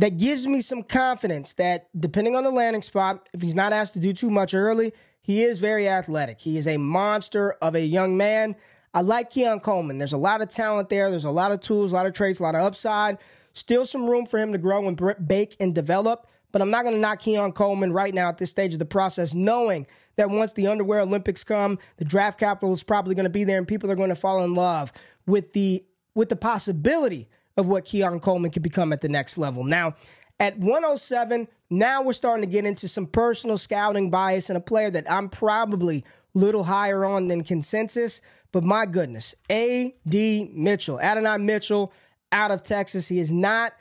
that 0.00 0.18
gives 0.18 0.46
me 0.46 0.62
some 0.62 0.82
confidence 0.82 1.54
that 1.54 1.88
depending 1.98 2.34
on 2.34 2.42
the 2.42 2.50
landing 2.50 2.82
spot, 2.82 3.28
if 3.32 3.42
he's 3.42 3.54
not 3.54 3.72
asked 3.72 3.92
to 3.92 4.00
do 4.00 4.12
too 4.12 4.30
much 4.30 4.54
early, 4.54 4.92
he 5.20 5.42
is 5.42 5.60
very 5.60 5.86
athletic. 5.86 6.40
He 6.40 6.58
is 6.58 6.66
a 6.66 6.78
monster 6.78 7.52
of 7.62 7.74
a 7.74 7.84
young 7.84 8.16
man. 8.16 8.56
I 8.92 9.02
like 9.02 9.30
Keon 9.30 9.60
Coleman. 9.60 9.98
There's 9.98 10.12
a 10.12 10.18
lot 10.18 10.40
of 10.40 10.48
talent 10.48 10.88
there. 10.88 11.10
There's 11.10 11.24
a 11.24 11.30
lot 11.30 11.52
of 11.52 11.60
tools, 11.60 11.92
a 11.92 11.94
lot 11.94 12.06
of 12.06 12.12
traits, 12.12 12.40
a 12.40 12.42
lot 12.42 12.54
of 12.54 12.62
upside. 12.62 13.18
Still 13.52 13.84
some 13.84 14.08
room 14.08 14.26
for 14.26 14.38
him 14.38 14.52
to 14.52 14.58
grow 14.58 14.86
and 14.88 15.26
bake 15.26 15.56
and 15.60 15.74
develop. 15.74 16.26
But 16.52 16.62
I'm 16.62 16.70
not 16.70 16.82
going 16.82 16.94
to 16.94 17.00
knock 17.00 17.20
Keon 17.20 17.52
Coleman 17.52 17.92
right 17.92 18.12
now 18.12 18.28
at 18.28 18.38
this 18.38 18.50
stage 18.50 18.72
of 18.72 18.80
the 18.80 18.84
process, 18.84 19.34
knowing 19.34 19.86
that 20.16 20.30
once 20.30 20.52
the 20.52 20.66
underwear 20.66 21.00
Olympics 21.00 21.44
come, 21.44 21.78
the 21.96 22.04
draft 22.04 22.40
capital 22.40 22.72
is 22.72 22.82
probably 22.82 23.14
going 23.14 23.24
to 23.24 23.30
be 23.30 23.44
there, 23.44 23.58
and 23.58 23.68
people 23.68 23.90
are 23.90 23.96
going 23.96 24.08
to 24.08 24.16
fall 24.16 24.42
in 24.42 24.54
love 24.54 24.92
with 25.26 25.52
the 25.52 25.84
with 26.14 26.28
the 26.28 26.36
possibility 26.36 27.28
of 27.56 27.66
what 27.66 27.84
Keon 27.84 28.18
Coleman 28.18 28.50
could 28.50 28.64
become 28.64 28.92
at 28.92 29.00
the 29.00 29.08
next 29.08 29.38
level. 29.38 29.62
Now, 29.62 29.94
at 30.40 30.58
107, 30.58 31.46
now 31.68 32.02
we're 32.02 32.12
starting 32.14 32.44
to 32.44 32.50
get 32.50 32.64
into 32.64 32.88
some 32.88 33.06
personal 33.06 33.56
scouting 33.58 34.10
bias 34.10 34.50
and 34.50 34.56
a 34.56 34.60
player 34.60 34.90
that 34.90 35.08
I'm 35.08 35.28
probably 35.28 36.04
little 36.34 36.64
higher 36.64 37.04
on 37.04 37.28
than 37.28 37.42
consensus. 37.42 38.20
But 38.52 38.64
my 38.64 38.86
goodness, 38.86 39.34
A.D. 39.50 40.50
Mitchell, 40.52 41.00
Adonai 41.00 41.38
Mitchell 41.38 41.92
out 42.32 42.50
of 42.50 42.62
Texas. 42.62 43.08
He 43.08 43.20
is 43.20 43.30
not 43.30 43.72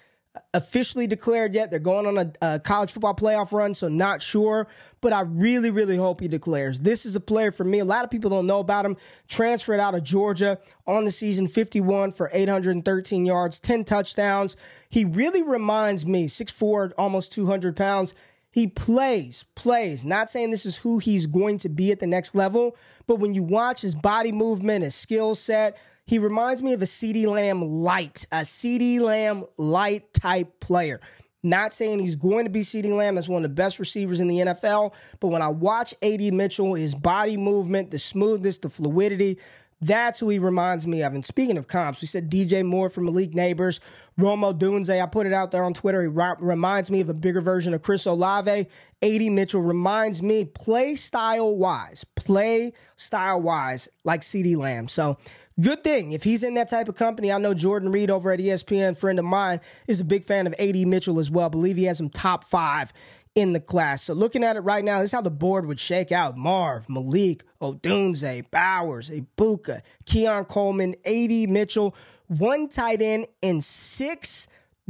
officially 0.54 1.08
declared 1.08 1.54
yet. 1.54 1.72
They're 1.72 1.80
going 1.80 2.06
on 2.06 2.18
a, 2.18 2.32
a, 2.42 2.60
college 2.60 2.92
football 2.92 3.16
playoff 3.16 3.52
run, 3.52 3.74
so 3.74 3.88
not 3.88 4.22
sure. 4.22 4.68
But 5.02 5.14
I 5.14 5.22
really, 5.22 5.72
really 5.72 5.98
hope 5.98 6.22
he 6.22 6.28
declares. 6.28 6.80
This 6.80 7.06
is 7.06 7.16
a 7.16 7.20
player 7.20 7.52
for 7.52 7.64
me. 7.64 7.80
A 7.80 7.86
lot 7.86 8.04
of 8.04 8.12
people 8.12 8.30
don't 8.30 8.46
know 8.46 8.60
about 8.60 8.86
him. 8.86 8.98
Transferred 9.28 9.80
out 9.80 9.96
of 9.96 10.04
Georgia 10.04 10.60
on 10.86 11.06
the 11.06 11.12
season, 11.12 11.48
51 11.48 12.12
for 12.12 12.30
813 12.34 13.26
yards, 13.26 13.60
10 13.60 13.86
touchdowns. 13.86 14.56
He 14.90 15.06
really 15.06 15.42
reminds 15.42 16.06
me, 16.06 16.28
6'4, 16.28 16.94
almost 16.98 17.32
200 17.34 17.76
pounds. 17.76 18.14
He 18.52 18.68
plays, 18.68 19.46
plays. 19.56 20.04
Not 20.04 20.30
saying 20.30 20.52
this 20.52 20.66
is 20.66 20.78
who 20.78 20.98
he's 20.98 21.28
going 21.28 21.60
to 21.60 21.70
be 21.70 21.92
at 21.92 22.00
the 22.00 22.08
next 22.08 22.34
level, 22.34 22.76
but 23.06 23.20
when 23.20 23.34
you 23.34 23.44
watch 23.44 23.82
his 23.82 23.96
body 23.96 24.32
movement, 24.32 24.84
his 24.84 24.96
skill 24.96 25.36
set, 25.36 25.78
he 26.06 26.18
reminds 26.18 26.64
me 26.64 26.74
of 26.74 26.82
a 26.82 26.86
CeeDee 26.86 27.28
Lamb 27.28 27.62
light, 27.62 28.26
a 28.32 28.38
CeeDee 28.38 29.00
Lamb 29.00 29.46
light 29.58 30.12
type 30.14 30.60
player. 30.60 31.00
Not 31.44 31.74
saying 31.74 32.00
he's 32.00 32.16
going 32.16 32.46
to 32.46 32.52
be 32.52 32.62
CeeDee 32.62 32.96
Lamb. 32.96 33.16
That's 33.16 33.30
one 33.30 33.46
of 33.46 33.52
the 33.52 33.56
best 33.56 33.80
receivers 33.80 34.20
in 34.20 34.28
the 34.28 34.40
NFL. 34.40 34.94
But 35.20 35.28
when 35.28 35.42
I 35.42 35.48
watch 35.50 35.94
AD 36.02 36.34
Mitchell, 36.34 36.74
his 36.74 36.96
body 36.96 37.38
movement, 37.38 37.92
the 37.92 38.00
smoothness, 38.00 38.58
the 38.58 38.70
fluidity, 38.70 39.38
that's 39.82 40.20
who 40.20 40.30
he 40.30 40.40
reminds 40.40 40.86
me 40.86 41.04
of. 41.04 41.14
And 41.14 41.26
speaking 41.26 41.58
of 41.58 41.68
comps, 41.68 42.02
we 42.02 42.08
said 42.08 42.30
DJ 42.30 42.66
Moore 42.66 42.90
from 42.90 43.06
Malik 43.06 43.32
Nabers, 43.32 43.80
Romo 44.20 44.54
Odunze. 44.54 45.02
I 45.02 45.06
put 45.06 45.26
it 45.26 45.34
out 45.34 45.52
there 45.52 45.64
on 45.64 45.74
Twitter. 45.74 46.02
He 46.02 46.08
reminds 46.10 46.92
me 46.92 47.00
of 47.02 47.10
a 47.10 47.14
bigger 47.14 47.42
version 47.42 47.74
of 47.74 47.82
Chris 47.82 48.06
Olave. 48.06 48.68
AD 49.02 49.22
Mitchell 49.22 49.62
reminds 49.62 50.22
me, 50.22 50.44
play 50.44 50.96
style 50.96 51.56
wise, 51.56 52.04
play 52.16 52.74
style 52.98 53.42
wise, 53.42 53.88
like 54.04 54.22
CeeDee 54.22 54.58
Lamb. 54.58 54.88
So 54.88 55.18
Good 55.60 55.84
thing. 55.84 56.14
If 56.14 56.24
he's 56.24 56.44
in 56.44 56.54
that 56.54 56.70
type 56.70 56.88
of 56.88 56.96
company, 56.96 57.34
I 57.34 57.38
know 57.38 57.54
Jordan 57.54 57.92
Reid 57.92 58.10
over 58.10 58.32
at 58.32 58.40
ESPN, 58.40 58.98
friend 58.98 59.20
of 59.20 59.26
mine, 59.26 59.60
is 59.88 60.00
a 60.00 60.06
big 60.06 60.24
fan 60.24 60.48
of 60.48 60.56
AD 60.58 60.88
Mitchell 60.88 61.20
as 61.20 61.30
well. 61.30 61.48
I 61.48 61.50
believe 61.50 61.76
he 61.76 61.84
has 61.84 62.00
him 62.00 62.10
top 62.10 62.46
five 62.46 62.94
in 63.36 63.54
the 63.54 63.60
class. 63.60 64.04
So 64.04 64.14
looking 64.14 64.44
at 64.44 64.56
it 64.56 64.62
right 64.62 64.84
now, 64.84 65.00
this 65.00 65.08
is 65.08 65.12
how 65.14 65.22
the 65.22 65.30
board 65.30 65.66
would 65.66 65.80
shake 65.80 66.12
out. 66.12 66.38
Marv, 66.38 66.90
Malik, 66.90 67.44
Odunze, 67.62 68.50
Bowers, 68.52 69.10
Egbuka, 69.10 69.82
Keon 70.06 70.46
Coleman, 70.46 70.96
AD 71.06 71.50
Mitchell, 71.50 71.96
one 72.28 72.68
tight 72.68 73.02
end, 73.02 73.28
and 73.42 73.64
six 73.64 74.48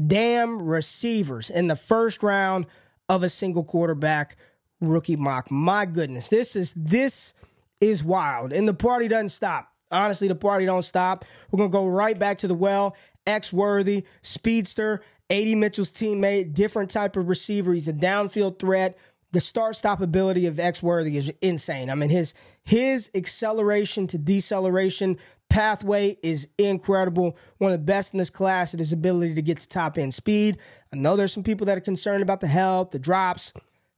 damn 0.07 0.61
receivers 0.61 1.49
in 1.49 1.67
the 1.67 1.75
first 1.75 2.23
round 2.23 2.65
of 3.07 3.23
a 3.23 3.29
single 3.29 3.63
quarterback 3.63 4.37
rookie 4.81 5.15
mock. 5.15 5.51
My 5.51 5.85
goodness, 5.85 6.29
this 6.29 6.55
is 6.55 6.73
this 6.75 7.33
is 7.81 8.03
wild. 8.03 8.53
And 8.53 8.67
the 8.67 8.73
party 8.73 9.07
doesn't 9.07 9.29
stop. 9.29 9.71
Honestly, 9.91 10.27
the 10.27 10.35
party 10.35 10.65
don't 10.65 10.83
stop. 10.83 11.25
We're 11.51 11.57
gonna 11.57 11.69
go 11.69 11.87
right 11.87 12.17
back 12.17 12.39
to 12.39 12.47
the 12.47 12.55
well. 12.55 12.95
X 13.25 13.53
Worthy, 13.53 14.05
speedster, 14.21 15.01
AD 15.29 15.57
Mitchell's 15.57 15.91
teammate, 15.91 16.53
different 16.53 16.89
type 16.89 17.15
of 17.15 17.29
receiver. 17.29 17.73
He's 17.73 17.87
a 17.87 17.93
downfield 17.93 18.59
threat. 18.59 18.97
The 19.31 19.41
start 19.41 19.75
stop 19.75 20.01
ability 20.01 20.47
of 20.47 20.59
X 20.59 20.81
Worthy 20.81 21.17
is 21.17 21.31
insane. 21.41 21.89
I 21.89 21.95
mean, 21.95 22.09
his 22.09 22.33
his 22.63 23.11
acceleration 23.13 24.07
to 24.07 24.17
deceleration 24.17 25.17
pathway 25.49 26.17
is 26.23 26.49
incredible. 26.57 27.37
One 27.57 27.71
of 27.71 27.79
the 27.79 27.85
best 27.85 28.13
in 28.13 28.17
this 28.17 28.29
class 28.29 28.73
at 28.73 28.79
his 28.79 28.93
ability 28.93 29.35
to 29.35 29.41
get 29.41 29.57
to 29.59 29.67
top 29.67 29.97
end 29.97 30.13
speed. 30.13 30.57
I 30.93 30.97
know 30.97 31.15
there's 31.15 31.33
some 31.33 31.43
people 31.43 31.65
that 31.67 31.77
are 31.77 31.81
concerned 31.81 32.23
about 32.23 32.41
the 32.41 32.47
health, 32.47 32.91
the 32.91 32.99
drops. 32.99 33.53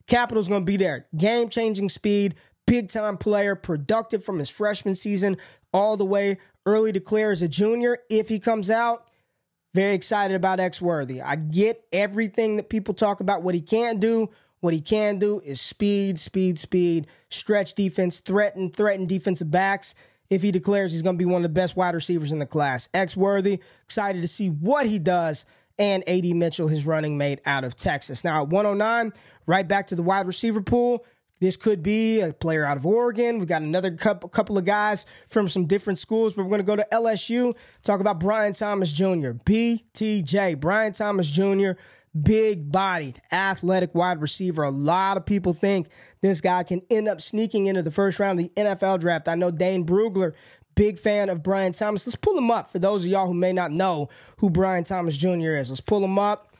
Capital's 0.06 0.48
going 0.48 0.62
to 0.62 0.70
be 0.70 0.76
there. 0.76 1.06
Game 1.16 1.48
changing 1.48 1.88
speed, 1.88 2.34
big 2.66 2.88
time 2.88 3.16
player, 3.16 3.54
productive 3.54 4.24
from 4.24 4.38
his 4.38 4.50
freshman 4.50 4.94
season 4.94 5.36
all 5.72 5.96
the 5.96 6.04
way 6.04 6.38
early 6.66 6.92
declare 6.92 7.30
as 7.30 7.42
a 7.42 7.48
junior 7.48 7.98
if 8.10 8.28
he 8.28 8.38
comes 8.38 8.70
out. 8.70 9.08
Very 9.74 9.94
excited 9.94 10.34
about 10.34 10.60
X 10.60 10.82
Worthy. 10.82 11.22
I 11.22 11.36
get 11.36 11.84
everything 11.92 12.56
that 12.56 12.68
people 12.68 12.92
talk 12.92 13.20
about 13.20 13.42
what 13.42 13.54
he 13.54 13.62
can't 13.62 14.00
do. 14.00 14.28
What 14.60 14.74
he 14.74 14.80
can 14.80 15.18
do 15.18 15.40
is 15.40 15.60
speed, 15.60 16.18
speed, 16.18 16.58
speed, 16.58 17.06
stretch 17.30 17.74
defense, 17.74 18.20
threaten, 18.20 18.70
threaten 18.70 19.06
defensive 19.06 19.50
backs. 19.50 19.94
If 20.28 20.42
he 20.42 20.52
declares 20.52 20.92
he's 20.92 21.02
going 21.02 21.16
to 21.16 21.18
be 21.18 21.24
one 21.24 21.44
of 21.44 21.50
the 21.50 21.60
best 21.60 21.74
wide 21.74 21.94
receivers 21.94 22.32
in 22.32 22.38
the 22.38 22.46
class, 22.46 22.88
X 22.92 23.16
Worthy, 23.16 23.60
excited 23.84 24.22
to 24.22 24.28
see 24.28 24.48
what 24.48 24.86
he 24.86 24.98
does. 24.98 25.46
And 25.78 26.06
AD 26.08 26.26
Mitchell, 26.26 26.68
his 26.68 26.86
running 26.86 27.16
mate 27.16 27.40
out 27.46 27.64
of 27.64 27.74
Texas. 27.74 28.24
Now 28.24 28.42
at 28.42 28.48
109, 28.48 29.12
right 29.46 29.66
back 29.66 29.86
to 29.88 29.96
the 29.96 30.02
wide 30.02 30.26
receiver 30.26 30.60
pool. 30.60 31.04
This 31.42 31.56
could 31.56 31.82
be 31.82 32.20
a 32.20 32.32
player 32.32 32.64
out 32.64 32.76
of 32.76 32.86
Oregon. 32.86 33.40
We've 33.40 33.48
got 33.48 33.62
another 33.62 33.90
couple, 33.90 34.56
of 34.56 34.64
guys 34.64 35.06
from 35.26 35.48
some 35.48 35.66
different 35.66 35.98
schools, 35.98 36.34
but 36.34 36.44
we're 36.44 36.50
going 36.50 36.60
to 36.60 36.64
go 36.64 36.76
to 36.76 36.86
LSU, 36.92 37.56
talk 37.82 37.98
about 37.98 38.20
Brian 38.20 38.52
Thomas 38.52 38.92
Jr., 38.92 39.32
BTJ, 39.44 40.60
Brian 40.60 40.92
Thomas 40.92 41.28
Jr., 41.28 41.72
big 42.22 42.70
bodied, 42.70 43.20
athletic 43.32 43.92
wide 43.92 44.22
receiver. 44.22 44.62
A 44.62 44.70
lot 44.70 45.16
of 45.16 45.26
people 45.26 45.52
think 45.52 45.88
this 46.20 46.40
guy 46.40 46.62
can 46.62 46.80
end 46.88 47.08
up 47.08 47.20
sneaking 47.20 47.66
into 47.66 47.82
the 47.82 47.90
first 47.90 48.20
round 48.20 48.38
of 48.38 48.46
the 48.46 48.52
NFL 48.62 49.00
draft. 49.00 49.26
I 49.26 49.34
know 49.34 49.50
Dane 49.50 49.84
Brugler, 49.84 50.34
big 50.76 50.96
fan 50.96 51.28
of 51.28 51.42
Brian 51.42 51.72
Thomas. 51.72 52.06
Let's 52.06 52.14
pull 52.14 52.38
him 52.38 52.52
up 52.52 52.68
for 52.68 52.78
those 52.78 53.04
of 53.04 53.10
y'all 53.10 53.26
who 53.26 53.34
may 53.34 53.52
not 53.52 53.72
know 53.72 54.10
who 54.36 54.48
Brian 54.48 54.84
Thomas 54.84 55.16
Jr. 55.16 55.56
is. 55.56 55.70
Let's 55.70 55.80
pull 55.80 56.04
him 56.04 56.20
up. 56.20 56.51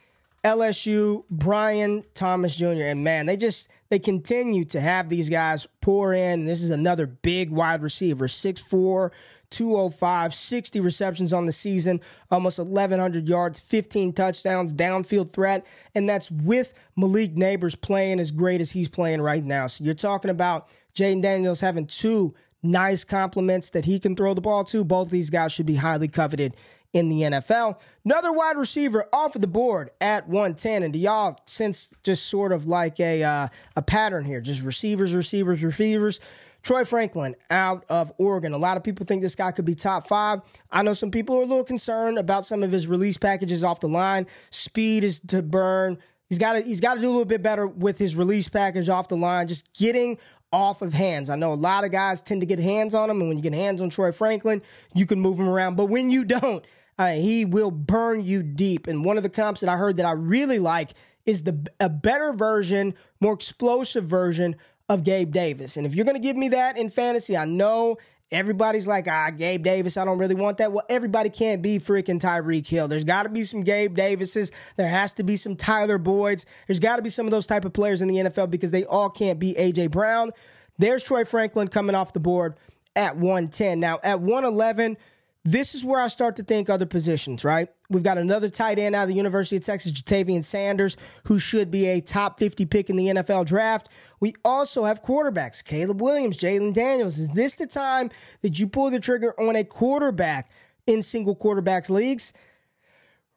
LSU, 0.44 1.24
Brian 1.30 2.04
Thomas 2.14 2.56
Jr. 2.56 2.82
And 2.82 3.04
man, 3.04 3.26
they 3.26 3.36
just 3.36 3.70
they 3.90 3.98
continue 3.98 4.64
to 4.66 4.80
have 4.80 5.08
these 5.08 5.28
guys 5.28 5.68
pour 5.80 6.12
in. 6.14 6.46
This 6.46 6.62
is 6.62 6.70
another 6.70 7.06
big 7.06 7.50
wide 7.50 7.82
receiver, 7.82 8.26
6'4, 8.26 9.10
205, 9.50 10.34
60 10.34 10.80
receptions 10.80 11.32
on 11.32 11.46
the 11.46 11.52
season, 11.52 12.00
almost 12.30 12.58
1,100 12.58 13.28
yards, 13.28 13.60
15 13.60 14.12
touchdowns, 14.14 14.74
downfield 14.74 15.30
threat. 15.30 15.64
And 15.94 16.08
that's 16.08 16.30
with 16.30 16.74
Malik 16.96 17.36
Nabers 17.36 17.80
playing 17.80 18.18
as 18.18 18.32
great 18.32 18.60
as 18.60 18.72
he's 18.72 18.88
playing 18.88 19.20
right 19.20 19.44
now. 19.44 19.68
So 19.68 19.84
you're 19.84 19.94
talking 19.94 20.30
about 20.30 20.68
Jayden 20.94 21.22
Daniels 21.22 21.60
having 21.60 21.86
two 21.86 22.34
nice 22.62 23.04
complements 23.04 23.70
that 23.70 23.84
he 23.84 23.98
can 23.98 24.16
throw 24.16 24.34
the 24.34 24.40
ball 24.40 24.64
to. 24.64 24.84
Both 24.84 25.08
of 25.08 25.12
these 25.12 25.30
guys 25.30 25.52
should 25.52 25.66
be 25.66 25.76
highly 25.76 26.08
coveted 26.08 26.56
in 26.92 27.08
the 27.08 27.22
NFL. 27.22 27.78
Another 28.04 28.32
wide 28.32 28.56
receiver 28.56 29.08
off 29.12 29.34
of 29.34 29.40
the 29.40 29.46
board 29.46 29.90
at 30.00 30.28
110. 30.28 30.82
And 30.82 30.92
do 30.92 30.98
y'all 30.98 31.38
sense 31.46 31.92
just 32.02 32.26
sort 32.26 32.52
of 32.52 32.66
like 32.66 33.00
a 33.00 33.22
uh, 33.22 33.48
a 33.76 33.82
pattern 33.82 34.24
here? 34.24 34.40
Just 34.40 34.62
receivers, 34.62 35.14
receivers, 35.14 35.62
receivers. 35.62 36.20
Troy 36.62 36.84
Franklin 36.84 37.34
out 37.50 37.84
of 37.88 38.12
Oregon. 38.18 38.52
A 38.52 38.58
lot 38.58 38.76
of 38.76 38.84
people 38.84 39.04
think 39.04 39.20
this 39.20 39.34
guy 39.34 39.50
could 39.50 39.64
be 39.64 39.74
top 39.74 40.06
five. 40.06 40.42
I 40.70 40.82
know 40.82 40.94
some 40.94 41.10
people 41.10 41.36
are 41.36 41.42
a 41.42 41.46
little 41.46 41.64
concerned 41.64 42.18
about 42.18 42.46
some 42.46 42.62
of 42.62 42.70
his 42.70 42.86
release 42.86 43.18
packages 43.18 43.64
off 43.64 43.80
the 43.80 43.88
line. 43.88 44.28
Speed 44.50 45.02
is 45.02 45.18
to 45.28 45.42
burn. 45.42 45.98
He's 46.28 46.38
got 46.38 46.52
to 46.54 46.60
he's 46.60 46.80
got 46.80 46.94
to 46.94 47.00
do 47.00 47.08
a 47.08 47.10
little 47.10 47.24
bit 47.24 47.42
better 47.42 47.66
with 47.66 47.98
his 47.98 48.14
release 48.14 48.48
package 48.48 48.88
off 48.88 49.08
the 49.08 49.16
line. 49.16 49.48
Just 49.48 49.72
getting 49.74 50.18
off 50.52 50.82
of 50.82 50.92
hands. 50.92 51.30
I 51.30 51.36
know 51.36 51.52
a 51.52 51.54
lot 51.54 51.84
of 51.84 51.90
guys 51.90 52.20
tend 52.20 52.42
to 52.42 52.46
get 52.46 52.58
hands 52.58 52.94
on 52.94 53.10
him, 53.10 53.20
and 53.20 53.28
when 53.28 53.36
you 53.36 53.42
get 53.42 53.54
hands 53.54 53.82
on 53.82 53.90
Troy 53.90 54.12
Franklin, 54.12 54.62
you 54.94 55.06
can 55.06 55.18
move 55.18 55.40
him 55.40 55.48
around. 55.48 55.76
But 55.76 55.86
when 55.86 56.10
you 56.10 56.24
don't, 56.24 56.64
uh, 56.98 57.12
he 57.12 57.44
will 57.44 57.70
burn 57.70 58.22
you 58.22 58.42
deep. 58.42 58.86
And 58.86 59.04
one 59.04 59.16
of 59.16 59.22
the 59.22 59.30
comps 59.30 59.60
that 59.60 59.70
I 59.70 59.76
heard 59.76 59.96
that 59.96 60.06
I 60.06 60.12
really 60.12 60.58
like 60.58 60.90
is 61.24 61.44
the 61.44 61.66
a 61.80 61.88
better 61.88 62.32
version, 62.32 62.94
more 63.20 63.32
explosive 63.32 64.04
version 64.04 64.56
of 64.88 65.04
Gabe 65.04 65.32
Davis. 65.32 65.76
And 65.76 65.86
if 65.86 65.94
you're 65.94 66.04
going 66.04 66.16
to 66.16 66.22
give 66.22 66.36
me 66.36 66.48
that 66.48 66.76
in 66.76 66.88
fantasy, 66.88 67.36
I 67.36 67.44
know 67.44 67.98
everybody's 68.30 68.88
like, 68.88 69.06
ah, 69.08 69.30
Gabe 69.30 69.62
Davis, 69.62 69.96
I 69.96 70.04
don't 70.04 70.18
really 70.18 70.34
want 70.34 70.56
that. 70.58 70.72
Well, 70.72 70.84
everybody 70.88 71.30
can't 71.30 71.62
be 71.62 71.78
freaking 71.78 72.20
Tyreek 72.20 72.66
Hill. 72.66 72.88
There's 72.88 73.04
got 73.04 73.24
to 73.24 73.28
be 73.28 73.44
some 73.44 73.62
Gabe 73.62 73.94
Davises. 73.94 74.50
There 74.76 74.88
has 74.88 75.12
to 75.14 75.22
be 75.22 75.36
some 75.36 75.54
Tyler 75.54 75.98
Boyds. 75.98 76.46
There's 76.66 76.80
got 76.80 76.96
to 76.96 77.02
be 77.02 77.10
some 77.10 77.26
of 77.26 77.30
those 77.30 77.46
type 77.46 77.64
of 77.64 77.72
players 77.72 78.02
in 78.02 78.08
the 78.08 78.16
NFL 78.16 78.50
because 78.50 78.70
they 78.70 78.84
all 78.84 79.10
can't 79.10 79.38
be 79.38 79.56
A.J. 79.56 79.88
Brown. 79.88 80.32
There's 80.78 81.02
Troy 81.02 81.24
Franklin 81.24 81.68
coming 81.68 81.94
off 81.94 82.12
the 82.12 82.20
board 82.20 82.56
at 82.96 83.16
110. 83.16 83.78
Now, 83.78 84.00
at 84.02 84.20
111, 84.20 84.96
this 85.44 85.74
is 85.74 85.84
where 85.84 86.00
I 86.00 86.06
start 86.06 86.36
to 86.36 86.44
think 86.44 86.70
other 86.70 86.86
positions, 86.86 87.44
right? 87.44 87.68
We've 87.90 88.02
got 88.02 88.16
another 88.16 88.48
tight 88.48 88.78
end 88.78 88.94
out 88.94 89.02
of 89.02 89.08
the 89.08 89.14
University 89.14 89.56
of 89.56 89.64
Texas, 89.64 89.92
Ja'Tavion 89.92 90.44
Sanders, 90.44 90.96
who 91.24 91.40
should 91.40 91.70
be 91.70 91.86
a 91.86 92.00
top 92.00 92.38
50 92.38 92.64
pick 92.66 92.88
in 92.90 92.96
the 92.96 93.08
NFL 93.08 93.46
draft. 93.46 93.88
We 94.20 94.34
also 94.44 94.84
have 94.84 95.02
quarterbacks, 95.02 95.64
Caleb 95.64 96.00
Williams, 96.00 96.36
Jalen 96.36 96.74
Daniels. 96.74 97.18
Is 97.18 97.28
this 97.30 97.56
the 97.56 97.66
time 97.66 98.10
that 98.42 98.58
you 98.60 98.68
pull 98.68 98.90
the 98.90 99.00
trigger 99.00 99.34
on 99.40 99.56
a 99.56 99.64
quarterback 99.64 100.50
in 100.86 101.02
single 101.02 101.34
quarterbacks 101.34 101.90
leagues? 101.90 102.32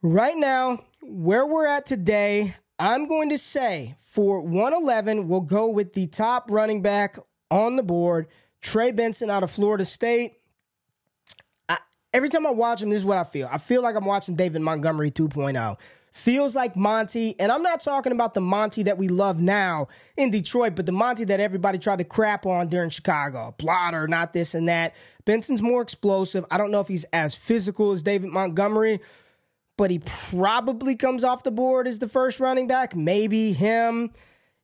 Right 0.03 0.37
now, 0.37 0.85
where 1.01 1.45
we're 1.47 1.65
at 1.65 1.87
today, 1.87 2.55
I'm 2.77 3.07
going 3.07 3.29
to 3.29 3.37
say 3.39 3.95
for 3.99 4.41
111, 4.41 5.27
we'll 5.27 5.41
go 5.41 5.69
with 5.69 5.93
the 5.93 6.05
top 6.05 6.51
running 6.51 6.83
back 6.83 7.17
on 7.49 7.77
the 7.77 7.83
board, 7.83 8.27
Trey 8.61 8.91
Benson 8.91 9.31
out 9.31 9.41
of 9.41 9.49
Florida 9.49 9.85
State 9.85 10.33
every 12.15 12.29
time 12.29 12.47
I 12.47 12.51
watch 12.51 12.81
him, 12.81 12.89
this 12.89 12.99
is 12.99 13.05
what 13.05 13.17
I 13.17 13.25
feel. 13.25 13.49
I 13.51 13.57
feel 13.57 13.81
like 13.81 13.95
I'm 13.95 14.05
watching 14.05 14.35
David 14.35 14.61
Montgomery 14.61 15.11
2.0. 15.11 15.77
Feels 16.13 16.55
like 16.55 16.77
Monty, 16.77 17.37
and 17.41 17.51
I'm 17.51 17.61
not 17.61 17.81
talking 17.81 18.13
about 18.13 18.33
the 18.33 18.39
Monty 18.39 18.83
that 18.83 18.97
we 18.97 19.09
love 19.09 19.41
now 19.41 19.89
in 20.15 20.31
Detroit, 20.31 20.73
but 20.73 20.85
the 20.85 20.93
Monty 20.93 21.25
that 21.25 21.41
everybody 21.41 21.77
tried 21.77 21.97
to 21.97 22.05
crap 22.05 22.45
on 22.45 22.69
during 22.69 22.89
Chicago. 22.89 23.53
Blotter, 23.57 24.07
not 24.07 24.31
this 24.31 24.55
and 24.55 24.69
that. 24.69 24.95
Benson's 25.25 25.61
more 25.61 25.81
explosive. 25.81 26.45
I 26.49 26.57
don't 26.57 26.71
know 26.71 26.79
if 26.79 26.87
he's 26.87 27.03
as 27.11 27.35
physical 27.35 27.91
as 27.91 28.01
David 28.01 28.29
Montgomery, 28.29 29.01
but 29.75 29.91
he 29.91 29.99
probably 29.99 30.95
comes 30.95 31.25
off 31.25 31.43
the 31.43 31.51
board 31.51 31.85
as 31.85 31.99
the 31.99 32.07
first 32.07 32.39
running 32.39 32.67
back. 32.67 32.95
Maybe 32.95 33.51
him. 33.51 34.13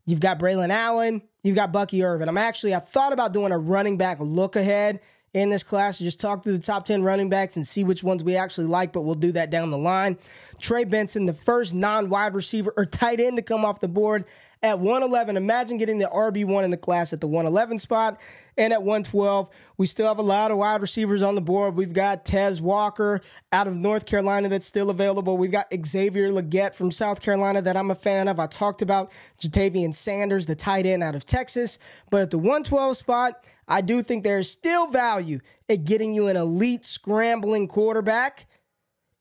You've 0.05 0.21
got 0.21 0.39
Braelon 0.39 0.69
Allen. 0.69 1.21
You've 1.43 1.57
got 1.57 1.73
Bucky 1.73 2.01
Irving. 2.01 2.29
I'm 2.29 2.37
actually, 2.37 2.73
I 2.73 2.79
thought 2.79 3.11
about 3.11 3.33
doing 3.33 3.51
a 3.51 3.57
running 3.57 3.97
back 3.97 4.21
look 4.21 4.55
ahead 4.55 5.01
in 5.33 5.49
this 5.49 5.63
class. 5.63 5.99
Just 5.99 6.19
talk 6.19 6.43
through 6.43 6.53
the 6.53 6.59
top 6.59 6.85
10 6.85 7.03
running 7.03 7.29
backs 7.29 7.55
and 7.55 7.65
see 7.65 7.83
which 7.83 8.03
ones 8.03 8.23
we 8.23 8.35
actually 8.35 8.67
like, 8.67 8.91
but 8.91 9.01
we'll 9.01 9.15
do 9.15 9.31
that 9.33 9.49
down 9.49 9.69
the 9.69 9.77
line. 9.77 10.17
Trey 10.59 10.83
Benson, 10.83 11.25
the 11.25 11.33
first 11.33 11.73
non 11.73 12.09
wide 12.09 12.33
receiver 12.33 12.73
or 12.75 12.85
tight 12.85 13.19
end 13.19 13.37
to 13.37 13.43
come 13.43 13.65
off 13.65 13.79
the 13.79 13.87
board 13.87 14.25
at 14.63 14.79
111. 14.79 15.37
Imagine 15.37 15.77
getting 15.77 15.97
the 15.97 16.07
RB1 16.07 16.63
in 16.63 16.71
the 16.71 16.77
class 16.77 17.13
at 17.13 17.21
the 17.21 17.27
111 17.27 17.79
spot. 17.79 18.19
And 18.57 18.73
at 18.73 18.83
112, 18.83 19.49
we 19.77 19.87
still 19.87 20.07
have 20.07 20.19
a 20.19 20.23
lot 20.23 20.51
of 20.51 20.57
wide 20.57 20.81
receivers 20.81 21.21
on 21.21 21.35
the 21.35 21.41
board. 21.41 21.75
We've 21.75 21.93
got 21.93 22.25
Tez 22.25 22.61
Walker 22.61 23.21
out 23.51 23.67
of 23.67 23.77
North 23.77 24.05
Carolina 24.05 24.49
that's 24.49 24.65
still 24.65 24.89
available. 24.89 25.37
We've 25.37 25.51
got 25.51 25.73
Xavier 25.85 26.29
Legette 26.29 26.75
from 26.75 26.91
South 26.91 27.21
Carolina 27.21 27.61
that 27.61 27.77
I'm 27.77 27.89
a 27.89 27.95
fan 27.95 28.27
of. 28.27 28.39
I 28.39 28.47
talked 28.47 28.81
about 28.81 29.11
Ja'Tavion 29.41 29.95
Sanders, 29.95 30.45
the 30.45 30.55
tight 30.55 30.85
end 30.85 31.01
out 31.01 31.15
of 31.15 31.25
Texas. 31.25 31.79
But 32.09 32.23
at 32.23 32.29
the 32.31 32.37
112 32.37 32.97
spot, 32.97 33.43
I 33.71 33.79
do 33.79 34.03
think 34.03 34.25
there's 34.25 34.51
still 34.51 34.87
value 34.87 35.39
at 35.69 35.85
getting 35.85 36.13
you 36.13 36.27
an 36.27 36.35
elite 36.35 36.85
scrambling 36.85 37.69
quarterback. 37.69 38.45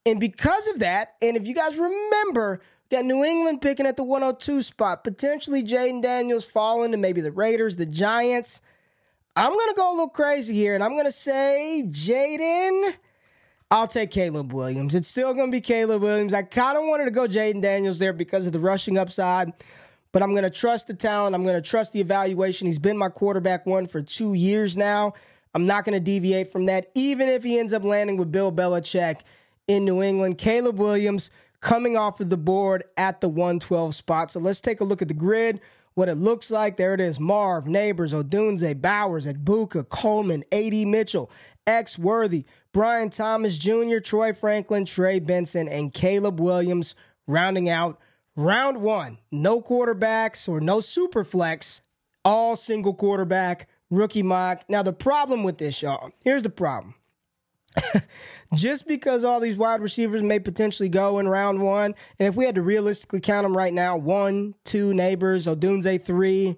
And 0.04 0.18
because 0.18 0.66
of 0.66 0.80
that, 0.80 1.14
and 1.22 1.36
if 1.36 1.46
you 1.46 1.54
guys 1.54 1.78
remember, 1.78 2.60
got 2.90 3.04
New 3.04 3.22
England 3.22 3.60
picking 3.60 3.86
at 3.86 3.96
the 3.96 4.02
102 4.02 4.62
spot, 4.62 5.04
potentially 5.04 5.62
Jayden 5.62 6.02
Daniels 6.02 6.44
falling 6.44 6.90
to 6.90 6.96
maybe 6.96 7.20
the 7.20 7.30
Raiders, 7.30 7.76
the 7.76 7.86
Giants. 7.86 8.60
I'm 9.36 9.52
going 9.52 9.68
to 9.68 9.74
go 9.76 9.88
a 9.88 9.92
little 9.92 10.08
crazy 10.08 10.52
here, 10.52 10.74
and 10.74 10.82
I'm 10.82 10.94
going 10.94 11.04
to 11.04 11.12
say 11.12 11.84
Jayden. 11.86 12.96
I'll 13.70 13.86
take 13.86 14.10
Caleb 14.10 14.52
Williams. 14.52 14.96
It's 14.96 15.06
still 15.06 15.32
going 15.32 15.52
to 15.52 15.56
be 15.56 15.60
Caleb 15.60 16.02
Williams. 16.02 16.34
I 16.34 16.42
kind 16.42 16.76
of 16.76 16.82
wanted 16.86 17.04
to 17.04 17.12
go 17.12 17.28
Jayden 17.28 17.62
Daniels 17.62 18.00
there 18.00 18.12
because 18.12 18.48
of 18.48 18.52
the 18.52 18.58
rushing 18.58 18.98
upside 18.98 19.52
but 20.12 20.22
I'm 20.22 20.30
going 20.30 20.44
to 20.44 20.50
trust 20.50 20.86
the 20.86 20.94
talent. 20.94 21.34
I'm 21.34 21.42
going 21.42 21.60
to 21.60 21.68
trust 21.68 21.92
the 21.92 22.00
evaluation. 22.00 22.66
He's 22.66 22.78
been 22.78 22.96
my 22.96 23.08
quarterback 23.08 23.66
one 23.66 23.86
for 23.86 24.02
two 24.02 24.34
years 24.34 24.76
now. 24.76 25.14
I'm 25.54 25.66
not 25.66 25.84
going 25.84 25.94
to 25.94 26.00
deviate 26.00 26.50
from 26.52 26.66
that, 26.66 26.90
even 26.94 27.28
if 27.28 27.42
he 27.42 27.58
ends 27.58 27.72
up 27.72 27.84
landing 27.84 28.16
with 28.16 28.30
Bill 28.30 28.52
Belichick 28.52 29.20
in 29.66 29.84
New 29.84 30.02
England. 30.02 30.38
Caleb 30.38 30.78
Williams 30.78 31.30
coming 31.60 31.96
off 31.96 32.20
of 32.20 32.30
the 32.30 32.36
board 32.36 32.84
at 32.96 33.20
the 33.20 33.28
112 33.28 33.94
spot. 33.94 34.30
So 34.30 34.40
let's 34.40 34.60
take 34.60 34.80
a 34.80 34.84
look 34.84 35.02
at 35.02 35.08
the 35.08 35.14
grid, 35.14 35.60
what 35.94 36.08
it 36.08 36.14
looks 36.14 36.50
like. 36.50 36.76
There 36.76 36.94
it 36.94 37.00
is 37.00 37.20
Marv, 37.20 37.64
Nabers, 37.64 38.12
Odunze, 38.12 38.80
Bowers, 38.80 39.26
Egbuka, 39.26 39.88
Coleman, 39.88 40.44
A.D. 40.52 40.84
Mitchell, 40.86 41.30
X 41.66 41.98
Worthy, 41.98 42.44
Brian 42.72 43.10
Thomas 43.10 43.58
Jr., 43.58 43.98
Troy 43.98 44.32
Franklin, 44.32 44.84
Trey 44.84 45.18
Benson, 45.18 45.68
and 45.68 45.92
Caleb 45.92 46.40
Williams 46.40 46.94
rounding 47.26 47.68
out 47.68 48.00
Round 48.36 48.80
one, 48.80 49.18
no 49.30 49.60
quarterbacks 49.60 50.48
or 50.48 50.60
no 50.60 50.80
super 50.80 51.24
flex, 51.24 51.82
all 52.24 52.56
single 52.56 52.94
quarterback, 52.94 53.68
rookie 53.90 54.22
mock. 54.22 54.64
Now, 54.68 54.82
the 54.82 54.92
problem 54.92 55.42
with 55.42 55.58
this, 55.58 55.82
y'all, 55.82 56.12
here's 56.24 56.44
the 56.44 56.50
problem. 56.50 56.94
Just 58.54 58.86
because 58.86 59.24
all 59.24 59.40
these 59.40 59.56
wide 59.56 59.80
receivers 59.80 60.22
may 60.22 60.38
potentially 60.38 60.88
go 60.88 61.18
in 61.18 61.28
round 61.28 61.62
one, 61.62 61.94
and 62.18 62.28
if 62.28 62.34
we 62.36 62.44
had 62.44 62.54
to 62.56 62.62
realistically 62.62 63.20
count 63.20 63.44
them 63.44 63.56
right 63.56 63.72
now, 63.72 63.96
one, 63.96 64.54
two 64.64 64.90
Nabers, 64.90 65.52
Odunze 65.52 66.02
three, 66.02 66.56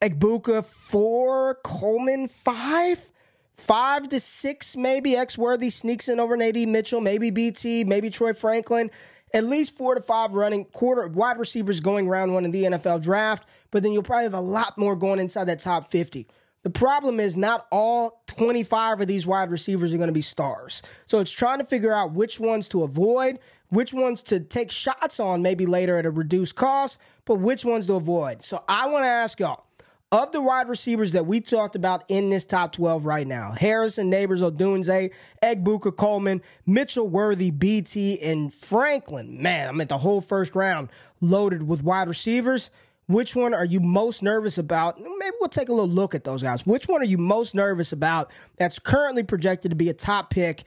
Egbuka 0.00 0.64
four, 0.64 1.58
Coleman 1.64 2.28
five, 2.28 3.12
five 3.54 4.08
to 4.08 4.20
six 4.20 4.76
maybe. 4.76 5.16
X 5.16 5.36
Worthy 5.38 5.70
sneaks 5.70 6.08
in 6.08 6.20
over 6.20 6.36
Nadine 6.36 6.70
Mitchell, 6.72 7.00
maybe 7.00 7.30
BT, 7.30 7.84
maybe 7.84 8.10
Troy 8.10 8.32
Franklin 8.32 8.90
at 9.34 9.44
least 9.44 9.76
four 9.76 9.94
to 9.94 10.00
five 10.00 10.34
running 10.34 10.64
quarter 10.66 11.08
wide 11.08 11.38
receivers 11.38 11.80
going 11.80 12.08
round 12.08 12.34
one 12.34 12.44
in 12.44 12.50
the 12.50 12.64
NFL 12.64 13.02
draft, 13.02 13.46
but 13.70 13.82
then 13.82 13.92
you'll 13.92 14.02
probably 14.02 14.24
have 14.24 14.34
a 14.34 14.40
lot 14.40 14.76
more 14.76 14.96
going 14.96 15.18
inside 15.18 15.44
that 15.44 15.60
top 15.60 15.90
50. 15.90 16.26
The 16.62 16.70
problem 16.70 17.18
is 17.18 17.36
not 17.36 17.66
all 17.72 18.22
25 18.28 19.00
of 19.00 19.06
these 19.08 19.26
wide 19.26 19.50
receivers 19.50 19.92
are 19.92 19.96
going 19.96 20.08
to 20.08 20.12
be 20.12 20.22
stars. 20.22 20.82
So 21.06 21.18
it's 21.18 21.32
trying 21.32 21.58
to 21.58 21.64
figure 21.64 21.92
out 21.92 22.12
which 22.12 22.38
ones 22.38 22.68
to 22.68 22.84
avoid, 22.84 23.40
which 23.70 23.92
ones 23.92 24.22
to 24.24 24.38
take 24.38 24.70
shots 24.70 25.18
on 25.18 25.42
maybe 25.42 25.66
later 25.66 25.98
at 25.98 26.06
a 26.06 26.10
reduced 26.10 26.54
cost, 26.54 27.00
but 27.24 27.36
which 27.36 27.64
ones 27.64 27.88
to 27.88 27.94
avoid. 27.94 28.42
So 28.42 28.62
I 28.68 28.88
want 28.88 29.04
to 29.04 29.08
ask 29.08 29.40
y'all 29.40 29.64
of 30.12 30.30
the 30.30 30.42
wide 30.42 30.68
receivers 30.68 31.12
that 31.12 31.26
we 31.26 31.40
talked 31.40 31.74
about 31.74 32.04
in 32.08 32.28
this 32.28 32.44
top 32.44 32.72
12 32.72 33.06
right 33.06 33.26
now, 33.26 33.52
Harrison, 33.52 34.12
Nabers, 34.12 34.48
Odunze, 34.48 35.10
Egbuka, 35.42 35.96
Coleman, 35.96 36.42
Mitchell, 36.66 37.08
Worthy, 37.08 37.50
BT, 37.50 38.20
and 38.20 38.52
Franklin. 38.52 39.42
Man, 39.42 39.68
I'm 39.68 39.80
at 39.80 39.88
the 39.88 39.96
whole 39.96 40.20
first 40.20 40.54
round 40.54 40.90
loaded 41.22 41.66
with 41.66 41.82
wide 41.82 42.08
receivers. 42.08 42.70
Which 43.06 43.34
one 43.34 43.54
are 43.54 43.64
you 43.64 43.80
most 43.80 44.22
nervous 44.22 44.58
about? 44.58 45.00
Maybe 45.00 45.36
we'll 45.40 45.48
take 45.48 45.70
a 45.70 45.72
little 45.72 45.88
look 45.88 46.14
at 46.14 46.24
those 46.24 46.42
guys. 46.42 46.66
Which 46.66 46.86
one 46.88 47.00
are 47.00 47.06
you 47.06 47.18
most 47.18 47.54
nervous 47.54 47.92
about 47.92 48.30
that's 48.58 48.78
currently 48.78 49.22
projected 49.22 49.70
to 49.70 49.76
be 49.76 49.88
a 49.88 49.94
top 49.94 50.30
pick 50.30 50.64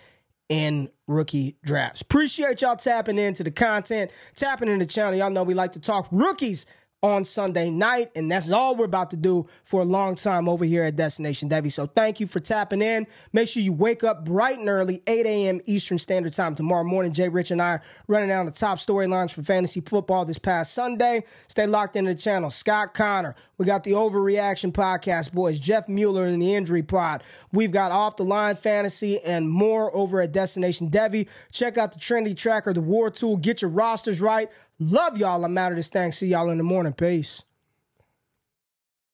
in 0.50 0.90
rookie 1.08 1.56
drafts? 1.64 2.02
Appreciate 2.02 2.62
y'all 2.62 2.76
tapping 2.76 3.20
into 3.20 3.44
the 3.44 3.52
content, 3.52 4.12
tapping 4.36 4.70
into 4.70 4.86
the 4.86 4.92
channel. 4.92 5.18
Y'all 5.18 5.30
know 5.30 5.44
we 5.44 5.54
like 5.54 5.74
to 5.74 5.80
talk 5.80 6.08
rookies 6.12 6.66
on 7.06 7.24
Sunday 7.24 7.70
night. 7.70 8.10
And 8.16 8.32
that's 8.32 8.50
all 8.50 8.76
we're 8.76 8.86
about 8.86 9.12
to 9.12 9.16
do 9.16 9.48
for 9.64 9.82
a 9.82 9.86
long 9.86 10.16
time 10.16 10.50
over 10.50 10.66
here 10.66 10.84
at 10.84 10.96
Destination 10.96 11.50
Devy. 11.50 11.72
So 11.72 11.86
thank 11.86 12.20
you 12.20 12.26
for 12.26 12.40
tapping 12.40 12.82
in. 12.82 13.06
Make 13.32 13.48
sure 13.48 13.62
you 13.62 13.74
wake 13.74 14.04
up 14.04 14.26
bright 14.26 14.58
and 14.58 14.68
early, 14.68 15.04
8 15.06 15.26
a.m. 15.26 15.62
Eastern 15.66 16.00
Standard 16.00 16.34
Time 16.34 16.56
tomorrow 16.56 16.84
morning. 16.84 17.14
Jay 17.14 17.30
Rich 17.30 17.52
and 17.52 17.62
I 17.62 17.80
running 18.08 18.30
down 18.30 18.48
the 18.48 18.52
top 18.52 18.80
storylines 18.80 19.32
for 19.32 19.44
fantasy 19.44 19.82
football 19.82 20.26
this 20.26 20.40
past 20.40 20.74
Sunday. 20.74 21.24
Stay 21.48 21.68
locked 21.68 21.96
into 21.96 22.14
the 22.14 22.20
channel. 22.20 22.50
Scott 22.50 22.94
Connor. 22.94 23.36
We 23.58 23.66
got 23.66 23.84
the 23.84 23.92
Overreaction 23.92 24.74
Podcast 24.74 25.32
boys, 25.32 25.60
Jeff 25.60 25.88
Mueller 25.88 26.28
in 26.28 26.40
the 26.40 26.56
Injury 26.56 26.84
Pod. 26.84 27.24
We've 27.54 27.72
got 27.72 27.94
Off 27.94 28.18
the 28.18 28.26
Line 28.26 28.56
Fantasy 28.56 29.22
and 29.22 29.50
more 29.50 29.96
over 29.96 30.20
at 30.20 30.34
Destination 30.34 30.90
Devy. 30.90 31.30
Check 31.54 31.78
out 31.78 31.94
the 31.94 32.00
Trinity 32.00 32.34
Tracker, 32.36 32.74
the 32.74 32.82
War 32.82 33.10
Tool. 33.10 33.38
Get 33.38 33.62
your 33.62 33.72
rosters 33.72 34.20
right. 34.20 34.50
Love 34.80 35.18
y'all. 35.18 35.46
I'm 35.46 35.58
out 35.58 35.72
of 35.72 35.78
this 35.78 35.90
thing. 35.90 36.12
See 36.12 36.28
y'all 36.28 36.50
in 36.50 36.58
the 36.58 36.64
morning. 36.66 36.92
Peace. 36.92 37.45